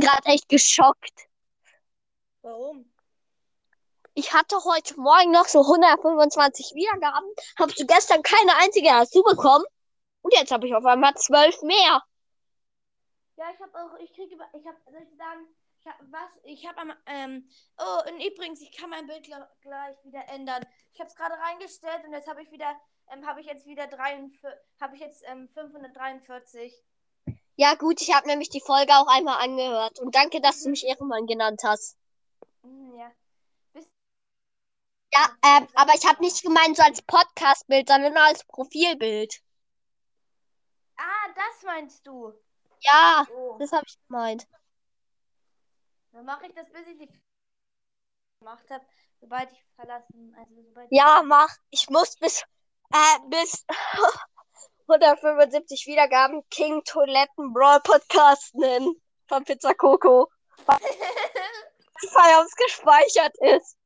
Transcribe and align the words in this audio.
gerade 0.00 0.26
echt 0.26 0.48
geschockt. 0.48 1.28
Warum? 2.42 2.90
Ich 4.14 4.32
hatte 4.32 4.56
heute 4.64 5.00
Morgen 5.00 5.30
noch 5.30 5.46
so 5.46 5.60
125 5.60 6.74
Wiedergaben. 6.74 7.28
Hast 7.56 7.78
du 7.78 7.86
gestern 7.86 8.22
keine 8.22 8.56
einzige 8.56 8.88
dazu 8.88 9.22
bekommen? 9.22 9.64
Und 10.22 10.34
jetzt 10.34 10.50
habe 10.50 10.66
ich 10.66 10.74
auf 10.74 10.84
einmal 10.84 11.14
12 11.14 11.62
mehr. 11.62 12.02
Ja, 13.36 13.46
ich 13.54 13.60
habe 13.60 13.72
auch, 13.74 13.98
ich 13.98 14.12
kriege, 14.12 14.34
ich 14.52 14.66
habe, 14.66 14.76
soll 14.90 15.02
ich 15.02 15.16
sagen, 15.16 15.46
ich 15.80 15.86
hab, 15.86 15.96
was, 16.10 16.30
ich 16.44 16.66
habe 16.66 16.78
am, 16.78 16.92
ähm, 17.06 17.48
oh, 17.78 18.10
und 18.10 18.20
übrigens, 18.20 18.60
ich 18.60 18.76
kann 18.76 18.90
mein 18.90 19.06
Bild 19.06 19.24
gl- 19.24 19.48
gleich 19.62 19.96
wieder 20.04 20.28
ändern. 20.28 20.62
Ich 20.92 21.00
habe 21.00 21.08
es 21.08 21.16
gerade 21.16 21.34
reingestellt 21.38 22.04
und 22.04 22.12
jetzt 22.12 22.28
habe 22.28 22.42
ich 22.42 22.50
wieder, 22.50 22.78
ähm, 23.10 23.26
habe 23.26 23.40
ich 23.40 23.46
jetzt 23.46 23.64
wieder 23.64 23.86
43, 23.86 24.50
habe 24.80 24.96
ich 24.96 25.00
jetzt, 25.00 25.22
ähm, 25.26 25.48
543. 25.54 26.74
Ja, 27.56 27.74
gut, 27.74 28.00
ich 28.00 28.14
habe 28.14 28.26
nämlich 28.26 28.48
die 28.48 28.60
Folge 28.60 28.92
auch 28.94 29.06
einmal 29.06 29.42
angehört. 29.42 29.98
Und 30.00 30.14
danke, 30.14 30.40
dass 30.40 30.62
du 30.62 30.70
mich 30.70 30.86
Ehrenmann 30.86 31.26
genannt 31.26 31.60
hast. 31.64 31.96
Mhm, 32.62 32.98
ja. 32.98 33.12
Ja, 35.12 35.28
ähm, 35.44 35.68
aber 35.74 35.92
ich 35.94 36.06
habe 36.06 36.22
nicht 36.22 36.42
gemeint 36.42 36.76
so 36.76 36.82
als 36.82 37.02
Podcast-Bild, 37.02 37.88
sondern 37.88 38.12
nur 38.14 38.22
als 38.22 38.44
Profilbild. 38.44 39.42
Ah, 40.96 41.28
das 41.34 41.62
meinst 41.64 42.06
du? 42.06 42.32
Ja, 42.80 43.26
Oh, 43.34 43.56
das 43.58 43.72
habe 43.72 43.84
ich 43.86 43.98
gemeint. 44.06 44.46
dann 46.12 46.24
mache 46.24 46.46
ich 46.46 46.54
das, 46.54 46.70
bis 46.70 46.86
ich 46.86 46.98
die 46.98 47.08
gemacht 48.40 48.70
habe, 48.70 48.84
sobald 49.20 49.52
ich 49.52 49.64
verlassen, 49.74 50.34
also 50.38 50.62
sobald 50.62 50.88
Ja, 50.90 51.22
mach. 51.24 51.50
Ich 51.70 51.90
muss 51.90 52.16
bis, 52.16 52.42
äh, 52.92 53.18
bis 53.28 53.66
175 54.90 55.86
Wiedergaben 55.86 56.42
King 56.50 56.82
Toiletten 56.84 57.52
Brawl 57.52 57.80
Podcast 57.80 58.54
nennen. 58.54 59.00
Von 59.28 59.44
Pizza 59.44 59.72
Coco. 59.74 60.28
Weil 60.66 62.44
es 62.44 62.56
gespeichert 62.56 63.36
ist. 63.38 63.76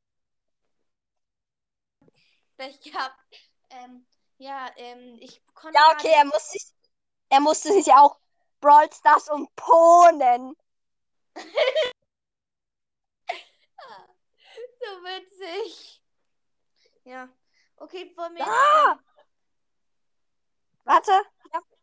Pech 2.56 2.80
gehabt. 2.80 3.18
Ähm, 3.70 4.06
ja, 4.38 4.70
ähm, 4.76 5.18
ich 5.20 5.42
konnte 5.54 5.76
Ja, 5.76 5.92
okay, 5.92 6.12
er 6.16 6.24
muss 6.24 6.50
sich, 6.50 6.64
er 7.28 7.40
musste 7.40 7.72
sich 7.72 7.92
auch 7.92 8.18
Brawl 8.60 8.90
Stars 8.92 9.28
und 9.28 9.54
Po 9.56 10.10
nennen. 10.12 10.56
So 14.80 15.02
witzig. 15.02 16.02
Ja. 17.04 17.28
Okay, 17.76 18.12
wollen 18.16 18.34
wir 18.34 18.46
Ah! 18.46 18.98
Warte. 20.84 21.12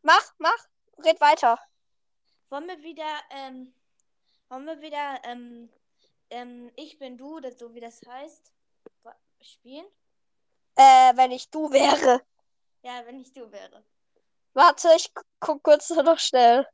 Mach, 0.04 0.34
mach. 0.38 0.68
Red 1.04 1.20
weiter. 1.22 1.60
wollen 2.50 2.68
wir 2.68 2.82
wieder, 2.84 3.20
ähm, 3.32 3.74
wollen 4.50 4.66
wir 4.66 4.82
wieder, 4.82 5.22
ähm, 5.24 5.70
ähm, 6.30 6.72
ich 6.76 6.98
bin 7.00 7.18
du, 7.18 7.40
das 7.40 7.58
so 7.58 7.74
wie 7.74 7.80
das 7.80 8.02
heißt, 8.08 8.52
spielen? 9.42 9.86
Äh, 10.76 11.16
wenn 11.16 11.32
ich 11.32 11.50
du 11.50 11.72
wäre. 11.72 12.22
Ja, 12.84 13.06
wenn 13.06 13.20
ich 13.20 13.32
du 13.34 13.52
wäre. 13.52 13.84
Warte, 14.54 14.90
ich 14.96 15.14
gu- 15.14 15.22
guck 15.40 15.64
kurz 15.64 15.90
noch 15.92 16.20
schnell. 16.20 16.68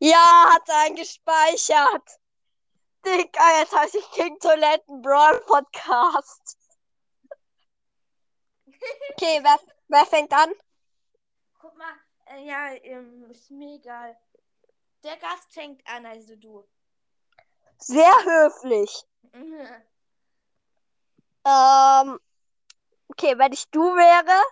Ja, 0.00 0.50
hat 0.54 0.68
er 0.68 0.94
gespeichert. 0.94 2.08
Digga, 3.04 3.58
jetzt 3.60 3.74
heißt 3.76 3.94
ich 3.96 4.10
King 4.12 4.38
Toiletten 4.38 5.02
Brawl 5.02 5.40
Podcast. 5.46 6.57
Okay, 9.12 9.40
wer, 9.42 9.58
wer 9.88 10.06
fängt 10.06 10.32
an? 10.32 10.52
Guck 11.58 11.76
mal, 11.76 11.94
äh, 12.26 12.44
ja, 12.44 12.72
ähm, 12.82 13.30
ist 13.30 13.50
mir 13.50 13.76
egal. 13.76 14.16
Der 15.04 15.16
Gast 15.16 15.52
fängt 15.52 15.86
an, 15.86 16.06
also 16.06 16.36
du. 16.36 16.66
Sehr 17.78 18.24
höflich. 18.24 19.04
Mhm. 19.32 19.66
Ähm, 21.44 22.20
okay, 23.08 23.38
wenn 23.38 23.52
ich 23.54 23.70
du 23.70 23.80
wäre, 23.80 24.42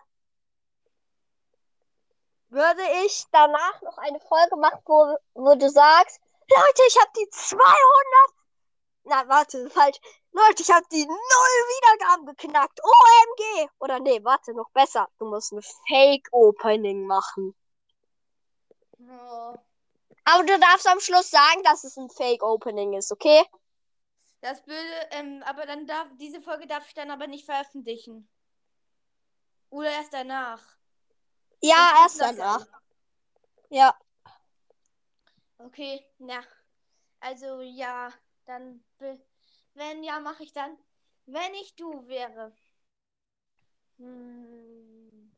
würde 2.49 2.83
ich 3.05 3.27
danach 3.33 3.83
noch 3.83 3.99
eine 3.99 4.19
Folge 4.21 4.57
machen, 4.57 4.81
wo, 4.87 5.19
wo 5.35 5.55
du 5.57 5.69
sagst, 5.69 6.21
Leute, 6.49 6.83
ich 6.89 6.99
habe 6.99 7.11
die 7.19 7.29
200. 7.29 7.67
Na, 9.05 9.29
warte, 9.29 9.69
falsch. 9.69 9.99
Leute, 10.37 10.63
ich 10.63 10.71
habe 10.71 10.85
die 10.93 11.07
null 11.07 11.17
Wiedergaben 11.17 12.27
geknackt. 12.27 12.79
OMG. 12.83 13.71
Oder 13.79 14.01
nee, 14.01 14.23
warte, 14.23 14.53
noch 14.53 14.69
besser. 14.71 15.09
Du 15.19 15.25
musst 15.25 15.53
ein 15.53 15.63
Fake-Opening 15.89 17.07
machen. 17.07 17.55
Oh. 19.01 19.55
Aber 20.25 20.45
du 20.45 20.59
darfst 20.59 20.87
am 20.89 21.01
Schluss 21.01 21.31
sagen, 21.31 21.63
dass 21.63 21.85
es 21.85 21.97
ein 21.97 22.11
Fake-Opening 22.11 22.93
ist, 22.93 23.13
okay? 23.13 23.47
Das 24.43 24.67
würde, 24.67 25.09
ähm, 25.13 25.43
aber 25.47 25.65
dann 25.65 25.87
darf, 25.87 26.07
diese 26.21 26.43
Folge 26.43 26.67
darf 26.67 26.87
ich 26.87 26.93
dann 26.93 27.11
aber 27.11 27.27
nicht 27.27 27.47
veröffentlichen. 27.47 28.29
Oder 29.71 29.91
erst 29.91 30.13
danach. 30.13 30.61
Ja, 31.63 31.93
Was 31.95 32.01
erst 32.01 32.21
das 32.21 32.37
danach. 32.37 32.67
Ja. 33.71 33.99
Okay, 35.59 36.05
ja. 36.19 36.43
Also 37.21 37.63
ja, 37.63 38.13
dann 38.45 38.85
be- 38.99 39.19
wenn 39.77 40.03
ja, 40.03 40.21
mache 40.21 40.43
ich 40.43 40.53
dann. 40.53 40.77
Wenn 41.27 41.55
ich 41.55 41.75
du 41.77 42.07
wäre. 42.09 42.53
Hm. 43.99 45.33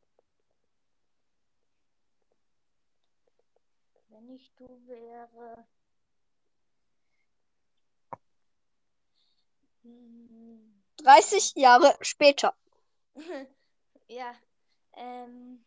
Wenn 4.09 4.29
ich 4.29 4.53
du 4.55 4.67
wäre. 4.87 5.67
Hm. 9.83 10.83
30 10.97 11.55
Jahre 11.55 11.95
später. 12.01 12.55
Ja, 14.11 14.33
ähm, 14.93 15.63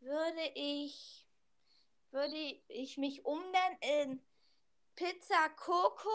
würde 0.00 0.50
ich, 0.54 1.26
würde 2.10 2.36
ich 2.68 2.98
mich 2.98 3.24
umnennen 3.24 3.78
in 3.80 4.22
Pizza 4.94 5.48
Coco, 5.56 6.10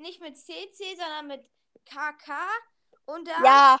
nicht 0.00 0.20
mit 0.20 0.36
CC, 0.36 0.96
sondern 0.96 1.26
mit 1.28 1.48
KK 1.86 2.46
und 3.06 3.28
dann 3.28 3.44
Ja, 3.44 3.78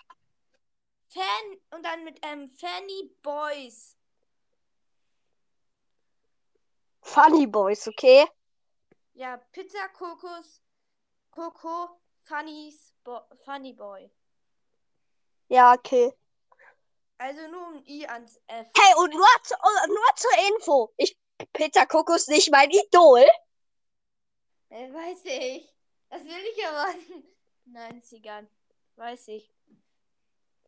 Fan 1.08 1.58
und 1.72 1.84
dann 1.84 2.04
mit 2.04 2.18
ähm, 2.22 2.48
Fanny 2.48 3.10
Boys. 3.22 3.96
Funny 7.02 7.46
Boys, 7.46 7.86
okay? 7.88 8.26
Ja, 9.14 9.36
Pizza 9.52 9.88
Kokos, 9.88 10.60
Coco, 11.30 12.00
Funny's 12.24 12.94
Bo 13.04 13.20
Funny 13.44 13.72
Boy. 13.72 14.10
Ja, 15.48 15.72
okay. 15.74 16.12
Also 17.18 17.46
nur 17.48 17.68
ein 17.68 17.86
I 17.86 18.06
ans 18.06 18.40
F. 18.46 18.68
Hey, 18.76 18.94
und 18.96 19.12
nur, 19.12 19.26
zu, 19.42 19.54
nur 19.88 20.16
zur 20.16 20.30
Info. 20.48 20.92
Ich, 20.96 21.16
Peter 21.52 21.86
Kokos 21.86 22.28
nicht 22.28 22.50
mein 22.50 22.70
Idol. 22.70 23.26
Äh, 24.70 24.92
weiß 24.92 25.24
ich. 25.24 25.79
Das 26.10 26.24
will 26.24 26.44
ich 26.54 26.66
aber. 26.66 26.94
Nein, 27.64 27.98
ist 27.98 28.12
egal. 28.12 28.48
Weiß 28.96 29.28
ich. 29.28 29.50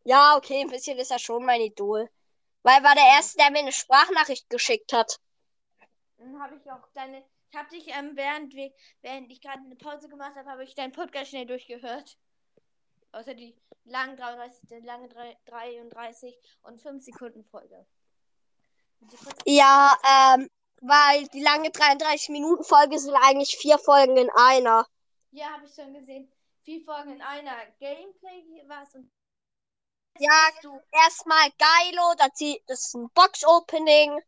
Ja, 0.04 0.36
okay, 0.36 0.62
ein 0.62 0.70
bisschen 0.70 0.98
ist 0.98 1.10
er 1.10 1.18
schon 1.18 1.44
mein 1.44 1.60
Idol. 1.60 2.08
Weil 2.62 2.78
er 2.78 2.84
war 2.84 2.94
der 2.94 3.06
Erste, 3.16 3.38
der 3.38 3.50
mir 3.50 3.58
eine 3.58 3.72
Sprachnachricht 3.72 4.48
geschickt 4.48 4.92
hat. 4.92 5.20
Dann 6.16 6.40
habe 6.40 6.56
ich 6.56 6.70
auch 6.70 6.88
deine. 6.94 7.24
Ich 7.50 7.58
habe 7.58 7.68
dich, 7.68 7.88
ähm, 7.88 8.12
während, 8.14 8.54
wir, 8.54 8.72
während 9.02 9.30
ich 9.30 9.42
gerade 9.42 9.58
eine 9.62 9.76
Pause 9.76 10.08
gemacht 10.08 10.34
habe, 10.36 10.48
habe 10.48 10.64
ich 10.64 10.74
deinen 10.74 10.92
Podcast 10.92 11.30
schnell 11.30 11.44
durchgehört. 11.44 12.16
Außer 13.10 13.34
die 13.34 13.54
langen 13.84 14.16
33, 14.16 14.60
die 14.70 14.86
lange 14.86 15.08
drei- 15.08 15.36
33 15.44 16.38
und 16.62 16.80
5 16.80 17.04
Sekunden 17.04 17.44
Folge. 17.44 17.86
Ja, 19.44 19.94
ähm, 20.08 20.48
weil 20.80 21.26
die 21.28 21.42
lange 21.42 21.68
33-Minuten-Folge 21.68 22.98
sind 22.98 23.14
eigentlich 23.16 23.56
vier 23.58 23.78
Folgen 23.78 24.16
in 24.16 24.30
einer. 24.30 24.86
Ja, 25.32 25.52
habe 25.54 25.66
ich 25.66 25.74
schon 25.74 25.92
gesehen. 25.94 26.30
Vier 26.62 26.84
Folgen 26.84 27.14
in 27.14 27.22
einer. 27.22 27.56
Gameplay 27.80 28.68
war 28.68 28.82
es 28.84 28.94
und. 28.94 29.10
Ja, 30.18 30.30
du. 30.62 30.78
Erstmal 30.92 31.50
Geilo, 31.58 32.14
das 32.18 32.40
ist 32.40 32.94
ein 32.94 33.08
Box-Opening. 33.14 34.20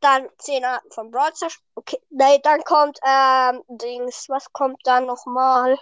Dann 0.00 0.28
10 0.38 0.64
Arten 0.64 0.90
von 0.90 1.10
Brawl 1.10 1.34
Stars. 1.36 1.60
Okay, 1.76 2.00
nee, 2.10 2.40
dann 2.42 2.64
kommt, 2.64 2.98
ähm, 3.06 3.62
Dings, 3.68 4.28
was 4.28 4.52
kommt 4.52 4.80
dann 4.84 5.06
nochmal? 5.06 5.78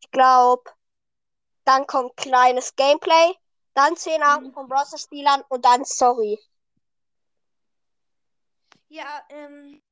Ich 0.00 0.10
glaube, 0.12 0.64
dann 1.64 1.86
kommt 1.86 2.16
kleines 2.16 2.74
Gameplay. 2.76 3.34
Dann 3.74 3.96
10 3.96 4.22
Arten 4.22 4.46
Mhm. 4.46 4.52
von 4.54 4.68
Brawl 4.68 4.86
Stars 4.86 5.02
Spielern 5.02 5.42
und 5.48 5.64
dann 5.64 5.84
Sorry. 5.84 6.38
Ja, 8.88 9.24
ähm. 9.30 9.82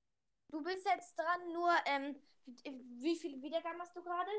Du 0.50 0.62
bist 0.62 0.86
jetzt 0.86 1.18
dran, 1.18 1.52
nur, 1.52 1.70
ähm. 1.84 2.16
Wie- 2.64 2.84
Wie 3.00 3.16
viele 3.16 3.40
Wiedergaben 3.42 3.80
hast 3.80 3.94
du 3.96 4.02
gerade? 4.02 4.30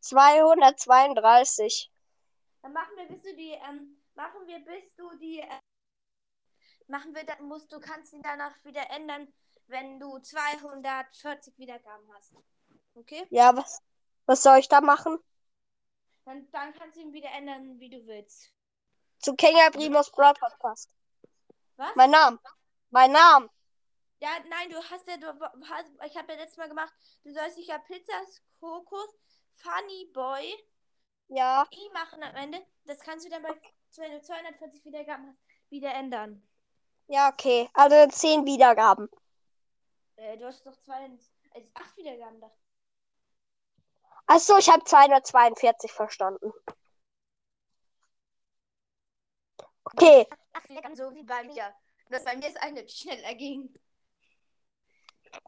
232. 0.00 1.90
Dann 2.62 2.72
machen 2.72 2.96
wir, 2.96 3.06
bis 3.08 3.22
du 3.22 3.34
die, 3.36 3.50
ähm, 3.52 4.02
machen 4.14 4.46
wir, 4.46 4.58
bis 4.64 4.94
du 4.96 5.10
die, 5.18 5.40
äh, 5.40 5.58
machen 6.88 7.14
wir, 7.14 7.24
dann 7.24 7.44
musst 7.44 7.72
du, 7.72 7.80
kannst 7.80 8.12
ihn 8.12 8.22
danach 8.22 8.52
wieder 8.64 8.88
ändern, 8.90 9.32
wenn 9.68 9.98
du 10.00 10.18
240 10.18 11.56
Wiedergaben 11.58 12.06
hast. 12.14 12.34
Okay? 12.94 13.26
Ja, 13.30 13.56
was, 13.56 13.80
was 14.26 14.42
soll 14.42 14.58
ich 14.58 14.68
da 14.68 14.80
machen? 14.80 15.18
Dann, 16.24 16.50
dann 16.50 16.72
kannst 16.74 16.96
du 16.96 17.00
ihn 17.02 17.12
wieder 17.12 17.30
ändern, 17.30 17.78
wie 17.78 17.90
du 17.90 18.04
willst. 18.06 18.50
Zu 19.20 19.34
Kenya 19.34 19.70
Primos 19.70 20.10
Broad 20.10 20.38
Podcast. 20.38 20.90
Was? 21.76 21.94
Mein 21.94 22.10
Name. 22.10 22.38
Mein 22.90 23.12
Name. 23.12 23.48
Ja, 24.18 24.30
nein, 24.48 24.70
du 24.70 24.76
hast 24.76 25.06
ja, 25.06 25.16
du 25.18 25.26
hast, 25.68 25.90
ich 26.06 26.16
habe 26.16 26.32
ja 26.32 26.38
letztes 26.38 26.56
Mal 26.56 26.68
gemacht, 26.68 26.92
du 27.22 27.32
sollst 27.32 27.58
dich 27.58 27.66
ja 27.66 27.78
Pizzas 27.78 28.42
Kokos 28.60 29.14
Funny 29.52 30.10
Boy 30.12 30.54
Ja. 31.28 31.66
I 31.72 31.90
machen 31.92 32.22
am 32.22 32.34
Ende. 32.34 32.64
Das 32.84 33.00
kannst 33.00 33.26
du 33.26 33.30
dann 33.30 33.42
bei, 33.42 33.50
wenn 33.96 34.12
du 34.12 34.22
240 34.22 34.84
Wiedergaben 34.84 35.28
hast, 35.28 35.38
wieder 35.70 35.92
ändern. 35.92 36.42
Ja, 37.08 37.28
okay. 37.28 37.68
Also 37.74 38.08
10 38.08 38.46
Wiedergaben. 38.46 39.08
Äh, 40.16 40.38
du 40.38 40.46
hast 40.46 40.64
doch 40.64 40.76
zwei, 40.76 41.10
also 41.54 41.68
acht 41.74 41.96
Wiedergaben 41.96 42.40
da. 42.40 42.50
Achso, 44.28 44.56
ich 44.56 44.68
habe 44.68 44.82
242 44.84 45.92
verstanden. 45.92 46.52
Okay. 49.84 50.26
Wiedergaben, 50.68 50.96
so 50.96 51.14
wie 51.14 51.22
bei 51.22 51.44
mir. 51.44 51.74
Nur 52.08 52.20
bei 52.20 52.36
mir 52.36 52.48
ist 52.48 52.60
eine 52.60 52.88
schneller 52.88 53.34
ging. 53.34 53.72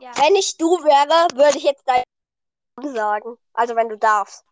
Ja, 0.00 0.12
Wenn 0.16 0.36
ich 0.36 0.56
du 0.56 0.66
wäre, 0.84 1.28
würde 1.36 1.58
ich 1.58 1.64
jetzt 1.64 1.86
deinen 1.88 2.04
Namen 2.76 2.94
sagen. 2.94 3.38
Also 3.52 3.76
wenn 3.76 3.88
du 3.88 3.96
darfst. 3.98 4.44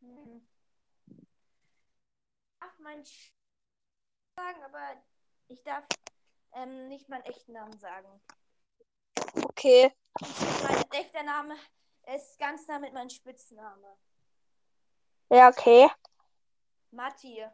hm. 0.00 0.46
darf 2.60 2.78
mein 2.80 3.04
Sch 3.04 3.32
sagen, 4.36 4.62
aber 4.64 5.02
ich 5.48 5.62
darf 5.62 5.84
ähm, 6.52 6.88
nicht 6.88 7.08
meinen 7.08 7.24
echten 7.24 7.52
Namen 7.52 7.78
sagen. 7.78 8.20
Okay. 9.44 9.92
Mein 10.62 10.84
echter 10.92 11.22
Name 11.22 11.56
ist 12.14 12.38
ganz 12.38 12.66
nah 12.66 12.78
mit 12.78 12.92
meinem 12.92 13.10
Spitzname. 13.10 13.96
Ja, 15.30 15.48
okay. 15.48 15.88
Matti. 16.90 17.44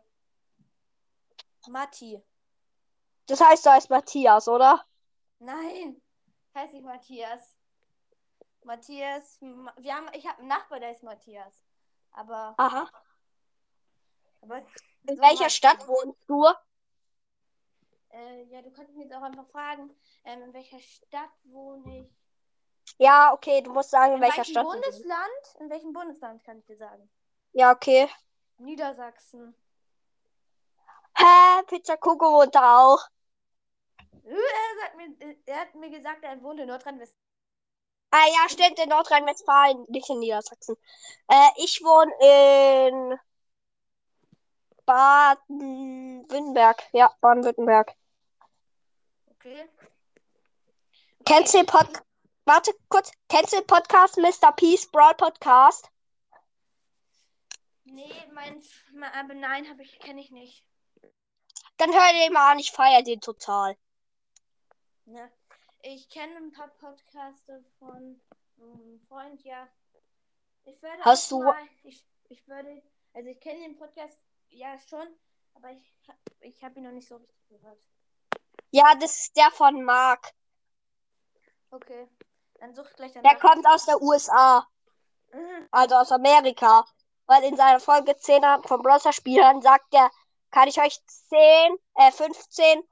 Matti. 1.68 2.22
Das 3.26 3.40
heißt, 3.40 3.66
du 3.66 3.70
heißt 3.70 3.90
Matthias, 3.90 4.48
oder? 4.48 4.84
Nein, 5.38 6.00
heiße 6.54 6.76
ich 6.76 6.82
Matthias. 6.82 7.56
Matthias, 8.64 9.38
Ma- 9.40 9.74
wir 9.78 9.94
haben, 9.94 10.08
ich 10.14 10.26
habe 10.26 10.38
einen 10.38 10.48
Nachbar, 10.48 10.80
der 10.80 10.90
ist 10.90 11.02
Matthias. 11.02 11.64
Aber, 12.12 12.54
Aha. 12.56 12.88
aber 14.40 14.58
In 15.04 15.16
so 15.16 15.22
welcher 15.22 15.44
heißt 15.44 15.56
Stadt 15.56 15.86
wohnst 15.86 16.18
du? 16.26 16.44
Äh, 18.10 18.44
ja, 18.44 18.62
du 18.62 18.70
könntest 18.70 18.96
mich 18.96 19.06
jetzt 19.06 19.14
auch 19.16 19.22
einfach 19.22 19.46
fragen, 19.48 19.94
ähm, 20.24 20.42
in 20.42 20.54
welcher 20.54 20.78
Stadt 20.80 21.30
wohne 21.44 22.00
ich? 22.00 22.16
Ja, 22.98 23.32
okay, 23.32 23.60
du 23.60 23.72
musst 23.72 23.90
sagen, 23.90 24.12
in, 24.12 24.16
In 24.16 24.22
welcher 24.22 24.44
Stadt. 24.44 24.64
Bundesland? 24.64 25.54
In 25.60 25.68
welchem 25.70 25.92
Bundesland 25.92 26.42
kann 26.44 26.58
ich 26.58 26.64
dir 26.64 26.76
sagen? 26.78 27.10
Ja, 27.52 27.72
okay. 27.72 28.08
Niedersachsen. 28.58 29.54
Hä? 31.18 31.62
Pizza 31.66 31.96
Coco 31.96 32.32
wohnt 32.32 32.54
da 32.54 32.78
auch. 32.86 33.06
Er, 34.24 34.80
sagt 34.80 34.96
mir, 34.96 35.28
äh, 35.28 35.36
er 35.46 35.60
hat 35.60 35.74
mir 35.74 35.90
gesagt, 35.90 36.24
er 36.24 36.42
wohnt 36.42 36.60
in 36.60 36.68
Nordrhein-Westfalen. 36.68 37.26
Ah 38.10 38.26
ja, 38.28 38.48
stimmt, 38.48 38.78
in 38.78 38.88
Nordrhein-Westfalen, 38.88 39.84
nicht 39.88 40.08
in 40.08 40.20
Niedersachsen. 40.20 40.76
Äh, 41.28 41.50
ich 41.56 41.80
wohne 41.82 42.12
in 42.20 43.18
Baden-Württemberg. 44.84 46.82
Ja, 46.92 47.12
Baden-Württemberg. 47.20 47.92
Okay. 49.30 49.68
Kennst 51.24 51.54
du 51.54 51.58
den 51.58 51.66
Pod... 51.66 51.86
Warte 52.44 52.72
kurz. 52.88 53.10
Kennst 53.28 53.52
du 53.52 53.56
den 53.56 53.66
Podcast 53.66 54.16
Mr. 54.16 54.52
Peace 54.52 54.88
Brawl 54.90 55.14
Podcast? 55.14 55.90
Nee, 57.84 58.12
mein, 58.32 58.62
aber 59.14 59.34
nein, 59.34 59.66
ich, 59.80 59.98
kenne 59.98 60.20
ich 60.20 60.30
nicht. 60.30 60.64
Dann 61.76 61.92
hör 61.92 62.12
den 62.12 62.32
mal 62.32 62.52
an, 62.52 62.58
ich 62.58 62.70
feiere 62.70 63.02
den 63.02 63.20
total. 63.20 63.76
Ja. 65.06 65.28
Ich 65.82 66.08
kenne 66.08 66.36
ein 66.36 66.52
paar 66.52 66.68
Podcaster 66.68 67.62
von 67.78 68.20
einem 68.58 69.00
Freund, 69.08 69.42
ja. 69.44 69.68
Ich 70.64 70.82
würde 70.82 71.02
Hast 71.04 71.30
du- 71.30 71.42
Mal, 71.42 71.68
ich, 71.84 72.04
ich 72.28 72.46
würde, 72.48 72.82
also 73.14 73.28
ich 73.28 73.40
kenne 73.40 73.60
den 73.60 73.76
Podcast 73.76 74.18
ja 74.48 74.76
schon, 74.88 75.06
aber 75.54 75.70
ich, 75.70 75.94
ich 76.40 76.62
habe 76.64 76.78
ihn 76.78 76.84
noch 76.84 76.92
nicht 76.92 77.06
so 77.06 77.16
richtig 77.16 77.48
gehört. 77.48 77.78
Ja, 78.72 78.94
das 78.96 79.20
ist 79.20 79.36
der 79.36 79.50
von 79.52 79.82
Mark. 79.84 80.32
Okay, 81.70 82.08
dann 82.54 82.74
such 82.74 82.92
gleich 82.94 83.12
Der 83.12 83.22
danach. 83.22 83.40
kommt 83.40 83.66
aus 83.66 83.84
der 83.86 84.00
USA, 84.02 84.66
Mhm. 85.32 85.68
also 85.70 85.94
aus 85.96 86.10
Amerika. 86.12 86.84
Weil 87.26 87.42
in 87.44 87.56
seiner 87.56 87.80
Folge 87.80 88.16
10 88.16 88.40
von 88.64 88.82
Browser 88.82 89.12
Spielern 89.12 89.60
sagt 89.60 89.92
er, 89.94 90.10
kann 90.52 90.68
ich 90.68 90.80
euch 90.80 91.04
10, 91.06 91.76
äh, 91.96 92.12
15 92.12 92.82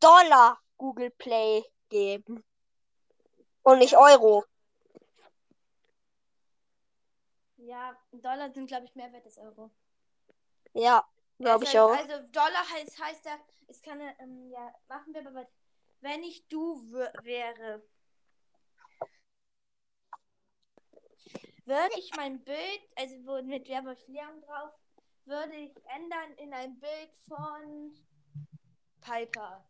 Dollar 0.00 0.58
Google 0.76 1.10
Play 1.10 1.64
geben. 1.88 2.44
Und 3.62 3.78
nicht 3.78 3.96
Euro. 3.96 4.44
Ja, 7.56 7.96
Dollar 8.10 8.50
sind, 8.52 8.66
glaube 8.66 8.86
ich, 8.86 8.94
mehr 8.94 9.12
wert 9.12 9.24
als 9.24 9.38
Euro. 9.38 9.70
Ja, 10.74 11.06
glaube 11.38 11.64
ich 11.64 11.78
also, 11.78 11.92
auch. 11.92 11.96
Also 11.96 12.32
Dollar 12.32 12.68
heißt, 12.72 12.98
heißt 13.00 13.24
ja, 13.24 13.38
es 13.68 13.80
kann, 13.82 14.00
ähm, 14.18 14.50
ja, 14.50 14.74
machen 14.88 15.14
wir 15.14 15.26
aber, 15.26 15.46
wenn 16.00 16.22
ich 16.24 16.46
du 16.48 16.76
wär- 16.92 17.12
wäre, 17.22 17.82
würde 21.64 21.98
ich 21.98 22.10
mein 22.16 22.42
Bild, 22.42 22.82
also 22.96 23.14
wo 23.24 23.42
mit 23.42 23.68
Leon 23.68 24.40
drauf, 24.42 24.72
würde 25.24 25.54
ich 25.54 25.72
ändern 25.86 26.32
in 26.38 26.52
ein 26.52 26.78
Bild 26.80 27.16
von 27.28 27.94
Piper. 29.00 29.64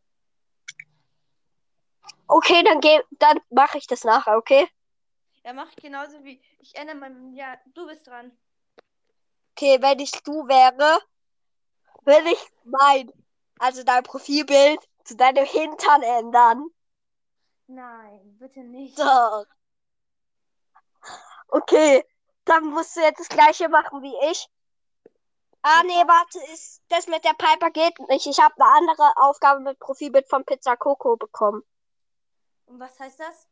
Okay, 2.34 2.62
dann 2.64 2.80
geh, 2.80 2.98
dann 3.10 3.38
mache 3.50 3.76
ich 3.76 3.86
das 3.86 4.04
nachher, 4.04 4.38
okay? 4.38 4.66
Ja, 5.44 5.52
mache 5.52 5.68
ich 5.76 5.76
genauso 5.76 6.24
wie, 6.24 6.42
ich 6.60 6.74
ändere 6.74 6.96
mein, 6.96 7.34
ja, 7.34 7.58
du 7.74 7.86
bist 7.86 8.06
dran. 8.06 8.32
Okay, 9.50 9.76
wenn 9.82 9.98
ich 9.98 10.12
du 10.12 10.48
wäre, 10.48 10.98
würde 12.04 12.30
ich 12.30 12.50
mein, 12.64 13.12
also 13.58 13.82
dein 13.84 14.02
Profilbild 14.02 14.80
zu 15.04 15.14
deinem 15.14 15.44
Hintern 15.44 16.02
ändern. 16.02 16.70
Nein, 17.66 18.38
bitte 18.38 18.60
nicht. 18.60 18.98
Doch. 18.98 19.44
Okay, 21.48 22.02
dann 22.46 22.64
musst 22.64 22.96
du 22.96 23.00
jetzt 23.02 23.20
das 23.20 23.28
gleiche 23.28 23.68
machen 23.68 24.00
wie 24.02 24.30
ich. 24.30 24.48
Ah, 25.60 25.82
nee, 25.82 26.02
warte, 26.06 26.38
ist, 26.54 26.80
das 26.88 27.08
mit 27.08 27.24
der 27.24 27.34
Piper 27.34 27.70
geht 27.70 27.98
nicht. 28.08 28.26
Ich 28.26 28.40
habe 28.40 28.54
eine 28.56 28.72
andere 28.78 29.12
Aufgabe 29.16 29.60
mit 29.60 29.78
Profilbild 29.78 30.30
von 30.30 30.46
Pizza 30.46 30.78
Coco 30.78 31.18
bekommen. 31.18 31.62
Und 32.72 32.80
was 32.80 32.98
heißt 32.98 33.20
das? 33.20 33.46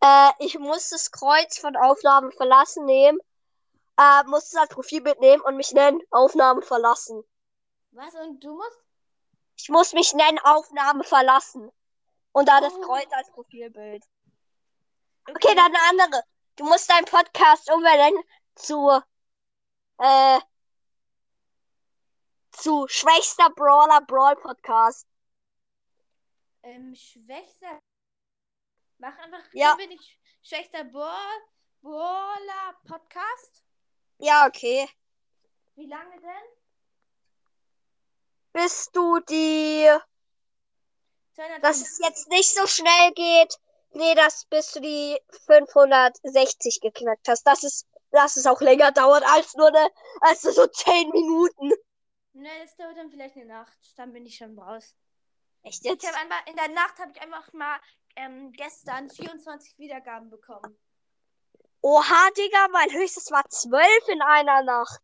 Äh, 0.00 0.30
ich 0.38 0.58
muss 0.58 0.88
das 0.88 1.10
Kreuz 1.12 1.58
von 1.58 1.76
Aufnahmen 1.76 2.32
verlassen 2.32 2.86
nehmen. 2.86 3.18
Äh, 3.98 4.24
muss 4.24 4.54
als 4.54 4.70
Profilbild 4.70 5.20
nehmen 5.20 5.42
und 5.42 5.58
mich 5.58 5.72
nennen 5.72 6.00
Aufnahme 6.10 6.62
verlassen. 6.62 7.22
Was? 7.90 8.14
Und 8.14 8.42
du 8.42 8.54
musst? 8.54 8.86
Ich 9.58 9.68
muss 9.68 9.92
mich 9.92 10.14
nennen 10.14 10.38
Aufnahme 10.38 11.04
verlassen. 11.04 11.70
Und 12.32 12.48
da 12.48 12.62
das 12.62 12.72
Oh. 12.72 12.80
Kreuz 12.80 13.12
als 13.12 13.30
Profilbild. 13.32 14.02
Okay, 15.28 15.54
dann 15.54 15.66
eine 15.66 16.02
andere. 16.02 16.22
Du 16.56 16.64
musst 16.64 16.90
deinen 16.90 17.04
Podcast 17.04 17.70
umbenennen 17.70 18.24
zu, 18.54 18.98
äh, 19.98 20.40
zu 22.52 22.88
schwächster 22.88 23.50
Brawler 23.50 24.00
Brawl 24.00 24.36
Podcast. 24.36 25.06
Ähm, 26.62 26.94
schwächster. 26.94 27.82
Mach 29.00 29.16
einfach. 29.18 29.42
Ja. 29.52 29.74
Bin 29.76 29.90
ich 29.92 30.18
schwächster 30.42 30.84
Ball, 30.84 31.40
Baller 31.80 32.78
Podcast. 32.86 33.64
Ja, 34.18 34.46
okay. 34.46 34.86
Wie 35.74 35.86
lange 35.86 36.20
denn? 36.20 36.48
Bis 38.52 38.90
du 38.92 39.20
die, 39.20 39.88
250. 41.34 41.62
dass 41.62 41.80
es 41.80 41.98
jetzt 42.00 42.28
nicht 42.28 42.54
so 42.54 42.66
schnell 42.66 43.12
geht. 43.14 43.58
Nee, 43.92 44.14
das 44.14 44.44
bis 44.44 44.72
du 44.72 44.80
die 44.80 45.18
560 45.46 46.80
geknackt 46.82 47.26
hast. 47.26 47.44
Das 47.44 47.64
ist, 47.64 47.86
dass 48.10 48.36
es 48.36 48.46
auch 48.46 48.60
länger 48.60 48.92
dauert 48.92 49.24
als 49.24 49.54
nur 49.54 49.68
eine, 49.68 49.90
als 50.20 50.42
so 50.42 50.66
10 50.66 51.08
Minuten. 51.10 51.72
Ne, 52.34 52.50
das 52.62 52.76
dauert 52.76 52.98
dann 52.98 53.10
vielleicht 53.10 53.36
eine 53.36 53.46
Nacht. 53.46 53.78
Dann 53.96 54.12
bin 54.12 54.26
ich 54.26 54.36
schon 54.36 54.58
raus. 54.58 54.94
Echt 55.62 55.84
Ich 55.84 55.90
jetzt? 55.90 56.06
habe 56.06 56.18
einfach 56.18 56.46
in 56.46 56.56
der 56.56 56.68
Nacht 56.68 56.98
habe 56.98 57.12
ich 57.12 57.20
einfach 57.22 57.52
mal 57.52 57.80
ähm, 58.16 58.52
gestern 58.52 59.10
24 59.10 59.78
Wiedergaben 59.78 60.30
bekommen. 60.30 60.78
Oha, 61.82 62.30
Digga, 62.36 62.68
mein 62.72 62.92
höchstes 62.92 63.30
war 63.30 63.48
12 63.48 64.08
in 64.08 64.22
einer 64.22 64.62
Nacht. 64.62 65.00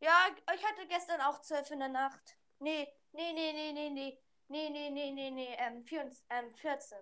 Ja, 0.00 0.28
ich 0.54 0.64
hatte 0.64 0.86
gestern 0.88 1.20
auch 1.20 1.40
12 1.40 1.72
in 1.72 1.78
der 1.80 1.88
Nacht. 1.88 2.36
Nee, 2.58 2.86
nee, 3.12 3.32
nee, 3.32 3.52
nee, 3.52 3.72
nee, 3.72 3.90
nee. 3.90 4.18
Nee, 4.48 4.70
nee, 4.70 4.90
nee, 4.90 5.10
nee, 5.10 5.30
nee, 5.30 5.56
ähm, 5.58 5.84
14. 5.84 6.24
Ähm, 6.30 6.50
14. 6.50 6.98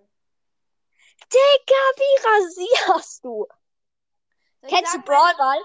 Digga, 1.33 1.83
wie 1.97 2.27
rasierst 2.27 3.25
du? 3.25 3.47
Soll 4.61 4.71
Kennst 4.71 4.95
du 4.95 5.03
Brawl 5.03 5.35
Ball? 5.37 5.61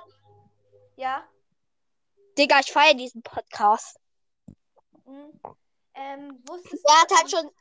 Ja. 0.97 1.27
Digga, 2.37 2.59
ich 2.59 2.71
feiere 2.71 2.95
diesen 2.95 3.23
Podcast. 3.23 3.97
Mhm. 5.05 5.39
Ähm, 5.93 6.43
wusstest 6.47 6.85
Der 6.85 7.01
hat 7.01 7.11
halt 7.11 7.31
schon. 7.31 7.51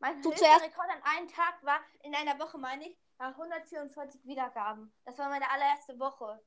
Mein 0.00 0.22
Du 0.22 0.30
höchster. 0.30 0.60
Rekord 0.62 0.88
an 0.90 1.02
einem 1.02 1.28
Tag 1.28 1.62
war, 1.62 1.80
in 2.02 2.14
einer 2.14 2.38
Woche 2.38 2.56
meine 2.58 2.88
ich, 2.88 2.96
war 3.16 3.28
144 3.28 4.24
Wiedergaben. 4.24 4.92
Das 5.04 5.18
war 5.18 5.28
meine 5.28 5.50
allererste 5.50 5.98
Woche, 5.98 6.40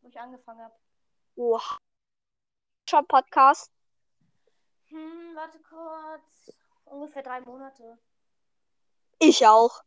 wo 0.00 0.08
ich 0.08 0.20
angefangen 0.20 0.62
habe. 0.62 0.74
Oha. 1.36 1.78
Schon 2.88 3.06
Podcast. 3.06 3.72
Hm, 4.88 5.34
warte 5.34 5.58
kurz. 5.60 6.54
Ungefähr 6.84 7.22
drei 7.22 7.40
Monate. 7.40 7.98
Ich 9.18 9.46
auch. 9.46 9.82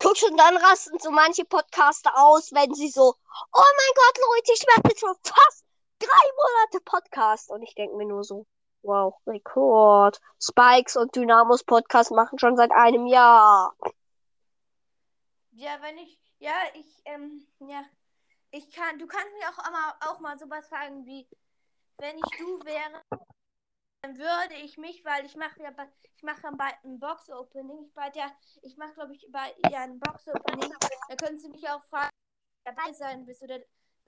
Guck 0.00 0.16
schon, 0.16 0.36
dann 0.36 0.56
rasten 0.58 0.98
so 0.98 1.10
manche 1.10 1.44
Podcaster 1.44 2.12
aus, 2.16 2.52
wenn 2.52 2.72
sie 2.74 2.88
so, 2.88 3.14
oh 3.52 3.62
mein 3.76 3.94
Gott, 3.94 4.18
Leute, 4.18 4.52
ich 4.52 4.64
mache 4.66 4.88
jetzt 4.88 5.00
schon 5.00 5.16
fast 5.24 5.64
drei 5.98 6.06
Monate 6.36 6.84
Podcast. 6.84 7.50
Und 7.50 7.62
ich 7.62 7.74
denke 7.74 7.96
mir 7.96 8.06
nur 8.06 8.22
so, 8.22 8.46
wow, 8.82 9.14
Rekord. 9.26 10.20
Spikes 10.40 10.96
und 10.96 11.14
Dynamos 11.14 11.64
Podcast 11.64 12.10
machen 12.10 12.38
schon 12.38 12.56
seit 12.56 12.70
einem 12.70 13.06
Jahr. 13.06 13.74
Ja, 15.52 15.76
wenn 15.80 15.98
ich, 15.98 16.18
ja, 16.38 16.54
ich, 16.74 17.02
ähm, 17.04 17.46
ja, 17.60 17.82
ich 18.50 18.70
kann, 18.70 18.98
du 18.98 19.06
kannst 19.06 19.32
mir 19.38 19.48
auch 19.48 19.70
mal, 19.70 19.94
auch 20.06 20.20
mal 20.20 20.38
sowas 20.38 20.68
fragen 20.68 21.04
wie, 21.04 21.28
wenn 21.98 22.16
ich 22.16 22.38
du 22.38 22.64
wäre, 22.64 23.02
dann 24.02 24.16
würde 24.16 24.54
ich 24.62 24.78
mich, 24.78 25.04
weil 25.04 25.26
ich 25.26 25.36
mache 25.36 25.60
ja, 25.62 25.70
ich 26.14 26.22
mache 26.22 26.42
bald 26.52 26.76
ein 26.84 27.00
Box-Opening, 27.00 27.86
ich 27.86 27.94
bald 27.94 28.14
ja, 28.14 28.30
ich 28.62 28.76
mache 28.76 28.94
glaube 28.94 29.14
ich 29.14 29.26
bei 29.30 29.54
ja 29.70 29.80
ein 29.80 29.98
Box-Opening, 29.98 30.72
da 31.08 31.16
könntest 31.16 31.46
du 31.46 31.50
mich 31.50 31.68
auch 31.68 31.82
fragen, 31.84 32.12
dabei 32.64 32.92
sein 32.92 33.24
bist 33.26 33.42
oder, 33.42 33.58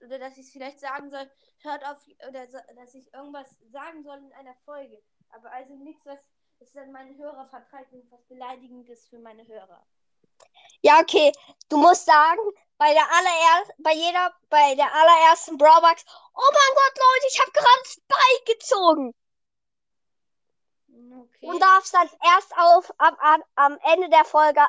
oder 0.01 0.19
dass 0.19 0.37
ich 0.37 0.45
es 0.45 0.51
vielleicht 0.51 0.79
sagen 0.79 1.09
soll, 1.09 1.29
hört 1.59 1.85
auf, 1.85 2.05
oder 2.27 2.47
so, 2.47 2.57
dass 2.75 2.93
ich 2.95 3.13
irgendwas 3.13 3.55
sagen 3.71 4.03
soll 4.03 4.17
in 4.17 4.33
einer 4.33 4.55
Folge, 4.65 5.01
aber 5.29 5.51
also 5.51 5.75
nichts, 5.75 6.05
was, 6.05 6.19
es 6.59 6.73
dann 6.73 6.91
meine 6.91 7.17
Hörer 7.17 7.47
vertreibt 7.47 7.91
und 7.93 8.09
was 8.11 8.23
Beleidigendes 8.25 9.07
für 9.07 9.17
meine 9.17 9.47
Hörer. 9.47 9.83
Ja, 10.81 10.99
okay. 10.99 11.31
Du 11.69 11.77
musst 11.77 12.05
sagen, 12.05 12.41
bei 12.77 12.93
der 12.93 13.03
allererst, 13.03 13.73
bei 13.79 13.93
jeder, 13.93 14.33
bei 14.49 14.75
der 14.75 14.93
allerersten 14.93 15.57
Brawlbox, 15.57 16.05
oh 16.33 16.51
mein 16.51 16.75
Gott, 16.75 16.97
Leute, 16.97 17.27
ich 17.29 17.39
habe 17.39 17.51
gerade 17.51 17.85
Spike 17.85 18.53
gezogen. 18.53 19.15
Okay. 21.19 21.47
Und 21.47 21.59
darfst 21.59 21.93
dann 21.93 22.09
erst 22.35 22.53
auf 22.57 22.93
am, 22.97 23.15
am, 23.15 23.43
am 23.55 23.77
Ende 23.93 24.09
der 24.09 24.25
Folge 24.25 24.61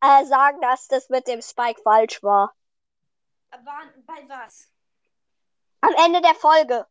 äh, 0.00 0.24
sagen, 0.24 0.60
dass 0.60 0.88
das 0.88 1.08
mit 1.08 1.26
dem 1.26 1.42
Spike 1.42 1.80
falsch 1.82 2.22
war. 2.22 2.54
Bei 3.50 4.28
was? 4.28 4.69
Am 5.80 5.94
Ende 6.04 6.20
der 6.20 6.34
Folge. 6.34 6.86